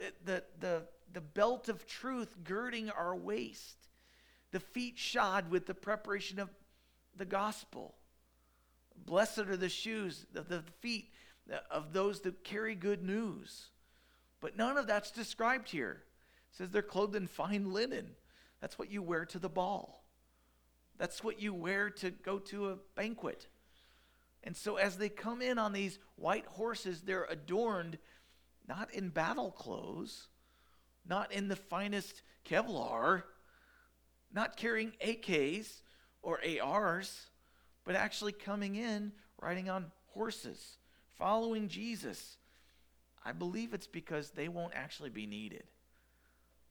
[0.00, 0.82] eh, the, the,
[1.12, 3.76] the belt of truth girding our waist,
[4.50, 6.50] the feet shod with the preparation of
[7.16, 7.94] the gospel.
[9.06, 11.08] Blessed are the shoes, the, the feet
[11.70, 13.68] of those that carry good news.
[14.40, 16.02] But none of that's described here.
[16.50, 18.10] It says they're clothed in fine linen.
[18.60, 20.04] That's what you wear to the ball.
[20.98, 23.48] That's what you wear to go to a banquet.
[24.44, 27.98] And so as they come in on these white horses, they're adorned
[28.68, 30.28] not in battle clothes,
[31.06, 33.22] not in the finest Kevlar,
[34.32, 35.82] not carrying AKs
[36.22, 37.26] or ARs,
[37.84, 40.78] but actually coming in riding on horses,
[41.22, 42.36] following Jesus.
[43.24, 45.62] I believe it's because they won't actually be needed.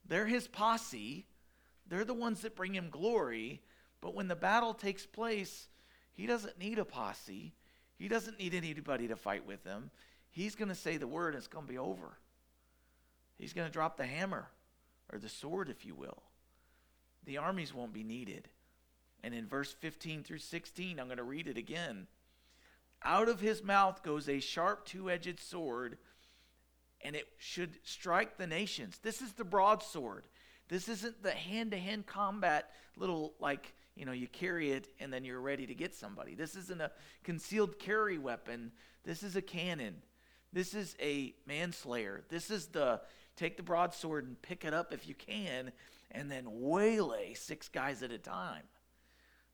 [0.05, 1.25] They're his posse,
[1.87, 3.61] they're the ones that bring him glory,
[4.01, 5.69] But when the battle takes place,
[6.11, 7.53] he doesn't need a posse.
[7.97, 9.91] He doesn't need anybody to fight with him.
[10.31, 12.17] He's going to say the word and it's going to be over.
[13.37, 14.47] He's going to drop the hammer
[15.13, 16.23] or the sword, if you will.
[17.25, 18.49] The armies won't be needed.
[19.23, 22.07] And in verse 15 through 16, I'm going to read it again.
[23.03, 25.97] Out of his mouth goes a sharp two edged sword,
[27.01, 28.99] and it should strike the nations.
[29.01, 30.27] This is the broadsword.
[30.69, 35.11] This isn't the hand to hand combat little, like, you know, you carry it and
[35.11, 36.35] then you're ready to get somebody.
[36.35, 36.91] This isn't a
[37.23, 38.71] concealed carry weapon.
[39.03, 39.95] This is a cannon.
[40.53, 42.23] This is a manslayer.
[42.29, 43.01] This is the
[43.35, 45.71] take the broadsword and pick it up if you can,
[46.11, 48.63] and then waylay six guys at a time.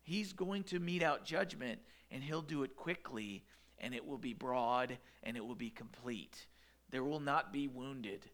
[0.01, 1.79] He's going to mete out judgment,
[2.11, 3.43] and he'll do it quickly,
[3.79, 6.47] and it will be broad, and it will be complete.
[6.89, 8.25] There will not be wounded.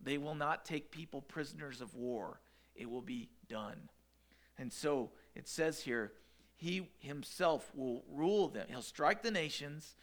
[0.00, 2.40] They will not take people prisoners of war.
[2.74, 3.88] It will be done.
[4.58, 6.12] And so it says here,
[6.56, 8.66] he himself will rule them.
[8.68, 9.94] He'll strike the nations.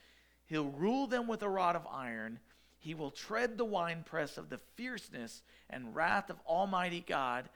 [0.46, 2.40] He'll rule them with a rod of iron.
[2.80, 7.50] He will tread the winepress of the fierceness and wrath of Almighty God.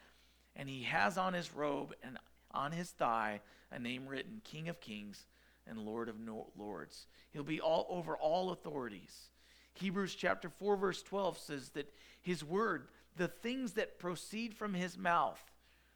[0.55, 2.18] And he has on his robe and
[2.51, 3.41] on his thigh
[3.72, 5.26] a name written King of Kings
[5.70, 6.15] and Lord of
[6.57, 7.07] Lords.
[7.32, 9.30] He'll be all over all authorities.
[9.74, 14.97] Hebrews chapter 4 verse 12 says that his word, the things that proceed from his
[14.97, 15.39] mouth.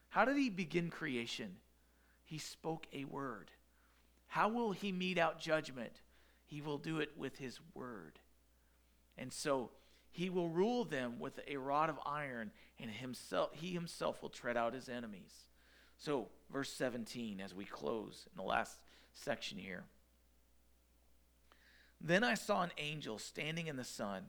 [0.09, 1.55] How did he begin creation?
[2.24, 3.51] He spoke a word.
[4.28, 6.01] How will he mete out judgment?
[6.45, 8.19] He will do it with his word.
[9.17, 9.72] And so
[10.11, 14.57] he will rule them with a rod of iron, and himself, he himself will tread
[14.57, 15.47] out his enemies.
[15.97, 18.80] So, verse 17, as we close in the last
[19.14, 19.84] section here.
[21.99, 24.24] Then I saw an angel standing in the sun,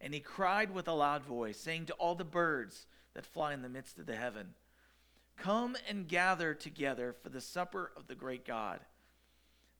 [0.00, 3.62] and he cried with a loud voice, saying to all the birds that fly in
[3.62, 4.54] the midst of the heaven,
[5.36, 8.80] Come and gather together for the supper of the great God,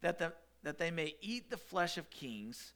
[0.03, 2.73] that, the, that they may eat the flesh of kings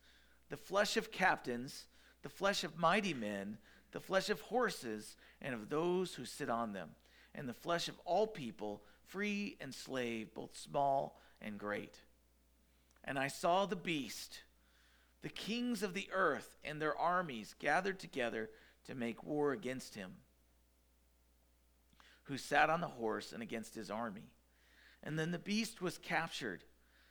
[0.50, 1.86] the flesh of captains,
[2.22, 3.56] the flesh of mighty men,
[3.92, 6.90] the flesh of horses, and of those who sit on them,
[7.34, 11.94] and the flesh of all people, free and slave, both small and great.
[13.04, 14.40] And I saw the beast,
[15.22, 18.50] the kings of the earth and their armies gathered together
[18.86, 20.12] to make war against him,
[22.24, 24.30] who sat on the horse and against his army.
[25.02, 26.64] And then the beast was captured,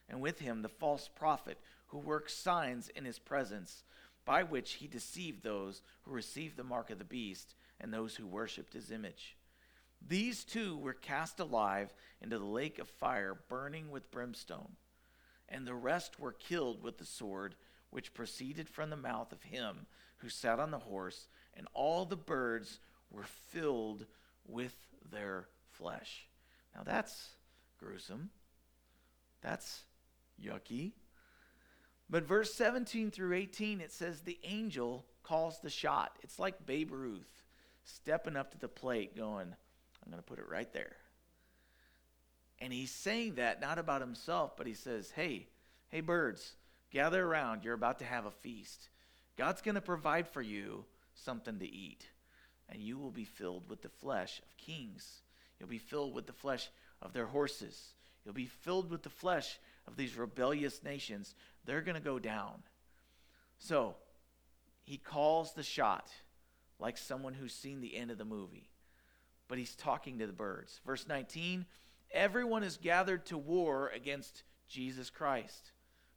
[0.08, 3.84] and with him the false prophet who worked signs in his presence,
[4.26, 8.28] by which he deceived those who received the mark of the beast and those who
[8.28, 9.36] worshipped his image.
[10.06, 14.76] These two were cast alive into the lake of fire, burning with brimstone.
[15.48, 17.56] And the rest were killed with the sword
[17.90, 19.88] which proceeded from the mouth of him
[20.18, 22.80] who sat on the horse, and all the birds
[23.10, 24.06] were filled
[24.48, 24.76] with
[25.12, 26.28] their flesh.
[26.76, 27.30] Now that's
[27.80, 28.30] gruesome.
[29.42, 29.84] That's
[30.44, 30.94] yucky.
[32.10, 36.18] But verse 17 through 18, it says the angel calls the shot.
[36.22, 37.44] It's like Babe Ruth
[37.84, 39.56] stepping up to the plate, going,
[40.10, 40.96] I'm going to put it right there.
[42.58, 45.46] And he's saying that not about himself, but he says, Hey,
[45.90, 46.54] hey, birds,
[46.90, 47.64] gather around.
[47.64, 48.90] You're about to have a feast.
[49.38, 52.08] God's going to provide for you something to eat,
[52.70, 55.22] and you will be filled with the flesh of kings.
[55.60, 56.70] You'll be filled with the flesh
[57.04, 57.94] of their horses.
[58.26, 61.36] You'll be filled with the flesh of these rebellious nations
[61.66, 62.64] they're going to go down.
[63.60, 63.96] So
[64.82, 66.10] he calls the shot
[66.80, 68.72] like someone who's seen the end of the movie,
[69.50, 70.80] but he's talking to the birds.
[70.86, 71.66] Verse 19
[72.12, 75.74] everyone is gathered to war against Jesus Christ.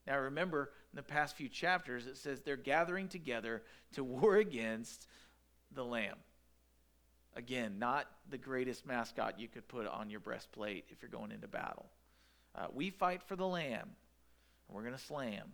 [0.06, 3.62] Now remember, in the past few chapters, it says they're gathering together
[3.94, 5.06] to war against
[5.74, 6.16] the Lamb.
[7.34, 11.48] Again, not the greatest mascot you could put on your breastplate if you're going into
[11.48, 11.86] battle.
[12.54, 13.88] Uh, we fight for the Lamb
[14.68, 15.52] and we're going to slam.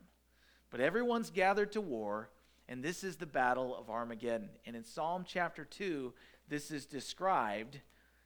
[0.70, 2.30] But everyone's gathered to war,
[2.68, 4.50] and this is the battle of Armageddon.
[4.66, 6.12] And in Psalm chapter 2,
[6.48, 7.80] this is described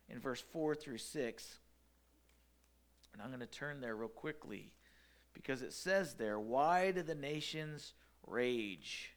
[0.08, 1.58] in verse 4 through 6.
[3.12, 4.72] And I'm going to turn there real quickly
[5.34, 7.94] because it says there, Why do the nations
[8.26, 9.12] rage?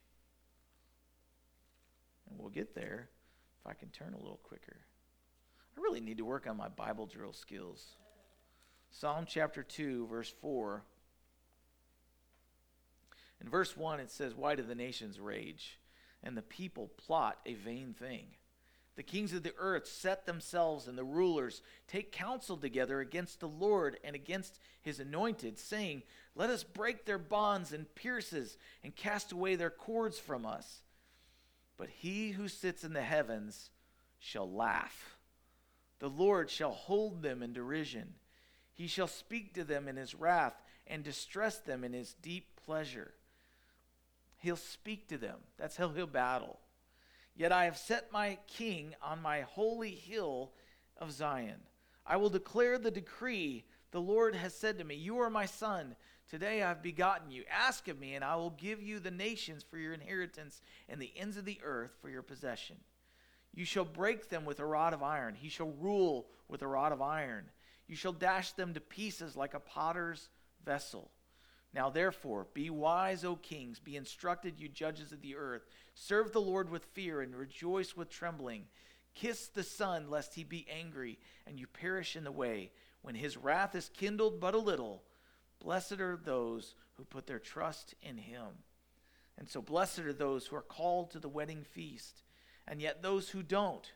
[2.29, 3.09] And we'll get there
[3.61, 4.77] if I can turn a little quicker.
[5.77, 7.97] I really need to work on my Bible drill skills.
[8.89, 10.83] Psalm chapter 2, verse 4.
[13.41, 15.79] In verse 1, it says, Why do the nations rage?
[16.23, 18.27] And the people plot a vain thing.
[18.95, 23.47] The kings of the earth set themselves, and the rulers take counsel together against the
[23.47, 29.33] Lord and against his anointed, saying, Let us break their bonds and pierces and cast
[29.33, 30.81] away their cords from us.
[31.77, 33.69] But he who sits in the heavens
[34.17, 35.17] shall laugh.
[35.99, 38.13] The Lord shall hold them in derision.
[38.73, 43.13] He shall speak to them in his wrath and distress them in his deep pleasure.
[44.37, 45.39] He'll speak to them.
[45.57, 46.59] That's how he'll battle.
[47.35, 50.53] Yet I have set my king on my holy hill
[50.97, 51.59] of Zion.
[52.05, 53.65] I will declare the decree.
[53.91, 55.95] The Lord has said to me, You are my son.
[56.29, 57.43] Today I have begotten you.
[57.51, 61.11] Ask of me, and I will give you the nations for your inheritance and the
[61.15, 62.77] ends of the earth for your possession.
[63.53, 65.35] You shall break them with a rod of iron.
[65.35, 67.45] He shall rule with a rod of iron.
[67.87, 70.29] You shall dash them to pieces like a potter's
[70.65, 71.11] vessel.
[71.75, 73.79] Now, therefore, be wise, O kings.
[73.79, 75.67] Be instructed, you judges of the earth.
[75.93, 78.63] Serve the Lord with fear and rejoice with trembling.
[79.13, 82.71] Kiss the Son, lest he be angry and you perish in the way.
[83.01, 85.03] When his wrath is kindled but a little,
[85.59, 88.47] blessed are those who put their trust in him.
[89.37, 92.23] And so, blessed are those who are called to the wedding feast
[92.65, 93.91] and yet those who don't.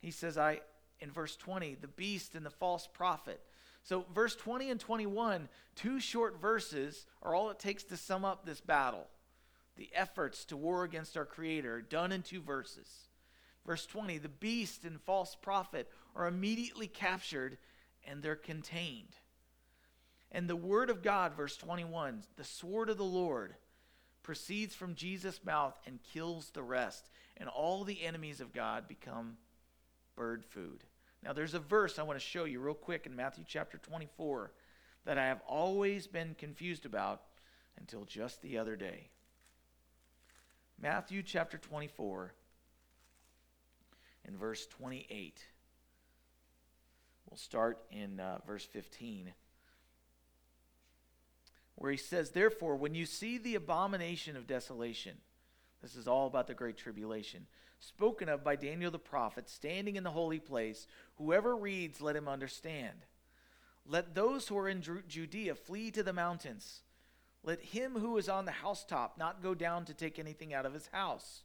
[0.00, 0.60] He says, I,
[1.00, 3.40] in verse 20, the beast and the false prophet.
[3.82, 8.44] So, verse 20 and 21, two short verses are all it takes to sum up
[8.44, 9.08] this battle.
[9.76, 13.08] The efforts to war against our Creator, done in two verses.
[13.66, 17.58] Verse 20, the beast and false prophet are immediately captured
[18.06, 19.16] and they're contained.
[20.30, 23.54] And the word of God, verse 21, the sword of the Lord
[24.22, 29.36] proceeds from Jesus' mouth and kills the rest and all the enemies of God become
[30.16, 30.84] bird food.
[31.22, 34.50] Now, there's a verse I want to show you real quick in Matthew chapter 24
[35.04, 37.22] that I have always been confused about
[37.78, 39.08] until just the other day.
[40.80, 42.32] Matthew chapter 24
[44.26, 45.44] in verse 28.
[47.30, 49.32] We'll start in uh, verse 15
[51.76, 55.16] where he says, Therefore, when you see the abomination of desolation,
[55.82, 57.46] this is all about the Great Tribulation.
[57.80, 60.86] Spoken of by Daniel the prophet, standing in the holy place.
[61.16, 63.06] Whoever reads, let him understand.
[63.84, 66.82] Let those who are in Judea flee to the mountains.
[67.42, 70.74] Let him who is on the housetop not go down to take anything out of
[70.74, 71.42] his house.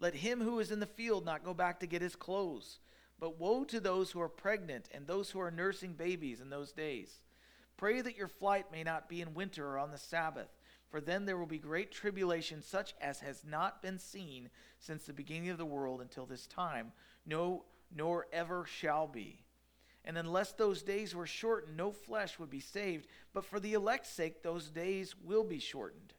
[0.00, 2.80] Let him who is in the field not go back to get his clothes.
[3.20, 6.72] But woe to those who are pregnant and those who are nursing babies in those
[6.72, 7.20] days.
[7.76, 10.48] Pray that your flight may not be in winter or on the Sabbath
[10.90, 15.12] for then there will be great tribulation, such as has not been seen since the
[15.12, 16.92] beginning of the world until this time,
[17.26, 17.64] no,
[17.94, 19.44] nor ever shall be.
[20.04, 24.10] And unless those days were shortened, no flesh would be saved, but for the elect's
[24.10, 26.14] sake, those days will be shortened.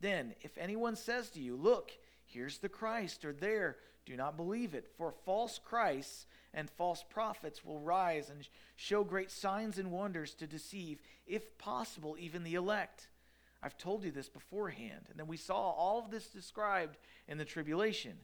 [0.00, 1.90] Then, if anyone says to you, Look,
[2.24, 7.64] here's the Christ, or there, do not believe it, for false Christs and false prophets
[7.64, 13.08] will rise and show great signs and wonders to deceive, if possible, even the elect.
[13.62, 15.06] I've told you this beforehand.
[15.10, 18.14] And then we saw all of this described in the tribulation.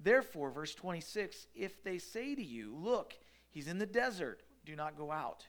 [0.00, 3.14] Therefore, verse 26 if they say to you, Look,
[3.50, 5.46] he's in the desert, do not go out.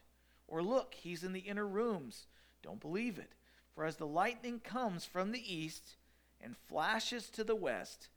[0.47, 2.25] Or look, he's in the inner rooms,
[2.63, 3.33] don't believe it.
[3.75, 5.95] For as the lightning comes from the east
[6.41, 8.09] and flashes to the west,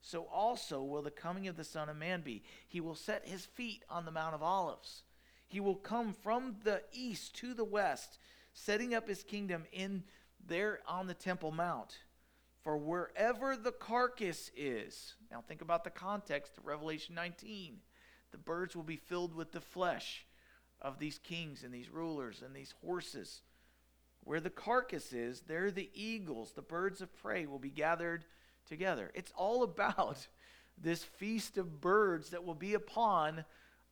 [0.00, 2.42] so also will the coming of the Son of Man be.
[2.68, 5.04] He will set his feet on the Mount of Olives.
[5.46, 8.18] He will come from the east to the west,
[8.52, 10.02] setting up his kingdom in
[10.48, 11.98] there on the Temple Mount.
[12.62, 17.78] For wherever the carcass is, now think about the context of Revelation 19.
[18.32, 20.26] The birds will be filled with the flesh
[20.80, 23.42] of these kings and these rulers and these horses.
[24.24, 28.24] Where the carcass is, there the eagles, the birds of prey, will be gathered
[28.68, 29.12] together.
[29.14, 30.26] It's all about
[30.76, 33.44] this feast of birds that will be upon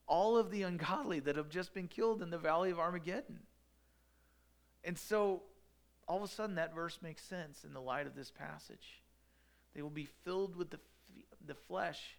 [0.07, 3.41] all of the ungodly that have just been killed in the valley of Armageddon.
[4.83, 5.43] And so
[6.07, 9.03] all of a sudden that verse makes sense in the light of this passage.
[9.75, 10.79] They will be filled with the,
[11.45, 12.17] the flesh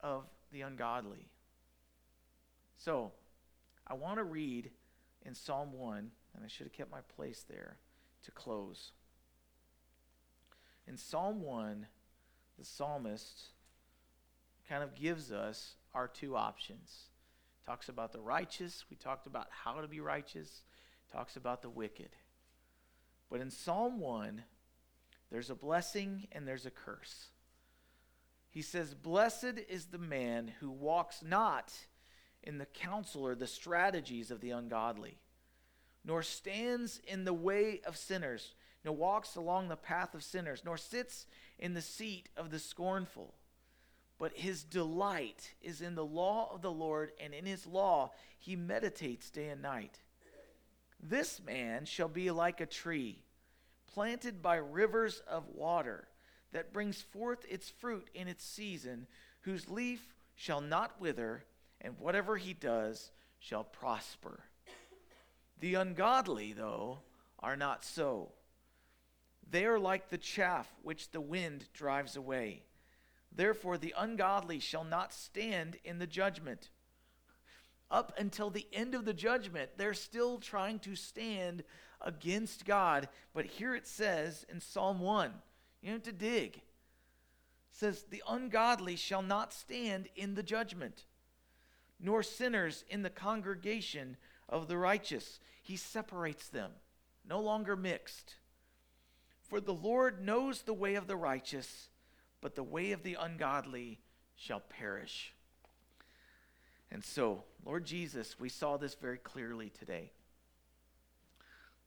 [0.00, 1.28] of the ungodly.
[2.76, 3.12] So,
[3.86, 4.70] I want to read
[5.22, 7.76] in Psalm 1, and I should have kept my place there
[8.24, 8.92] to close.
[10.86, 11.86] In Psalm 1,
[12.58, 13.48] the psalmist
[14.68, 17.08] kind of gives us our two options.
[17.66, 20.62] Talks about the righteous, we talked about how to be righteous,
[21.12, 22.10] talks about the wicked.
[23.30, 24.42] But in Psalm 1,
[25.30, 27.28] there's a blessing and there's a curse.
[28.50, 31.72] He says, Blessed is the man who walks not
[32.42, 35.18] in the counsel or the strategies of the ungodly,
[36.04, 38.54] nor stands in the way of sinners,
[38.84, 41.26] nor walks along the path of sinners, nor sits
[41.58, 43.34] in the seat of the scornful.
[44.18, 48.56] But his delight is in the law of the Lord, and in his law he
[48.56, 50.00] meditates day and night.
[51.02, 53.22] This man shall be like a tree
[53.92, 56.08] planted by rivers of water
[56.52, 59.06] that brings forth its fruit in its season,
[59.42, 61.44] whose leaf shall not wither,
[61.80, 64.44] and whatever he does shall prosper.
[65.60, 67.00] The ungodly, though,
[67.38, 68.32] are not so.
[69.50, 72.64] They are like the chaff which the wind drives away.
[73.32, 76.70] Therefore, the ungodly shall not stand in the judgment.
[77.90, 81.64] Up until the end of the judgment, they're still trying to stand
[82.00, 83.08] against God.
[83.34, 85.32] But here it says in Psalm 1,
[85.82, 86.56] you have to dig.
[86.56, 86.62] It
[87.72, 91.04] says, The ungodly shall not stand in the judgment,
[91.98, 94.16] nor sinners in the congregation
[94.48, 95.40] of the righteous.
[95.62, 96.72] He separates them,
[97.28, 98.34] no longer mixed.
[99.48, 101.88] For the Lord knows the way of the righteous,
[102.40, 104.00] but the way of the ungodly
[104.36, 105.34] shall perish.
[106.90, 110.10] And so, Lord Jesus, we saw this very clearly today.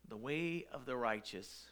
[0.08, 1.68] The way of the righteous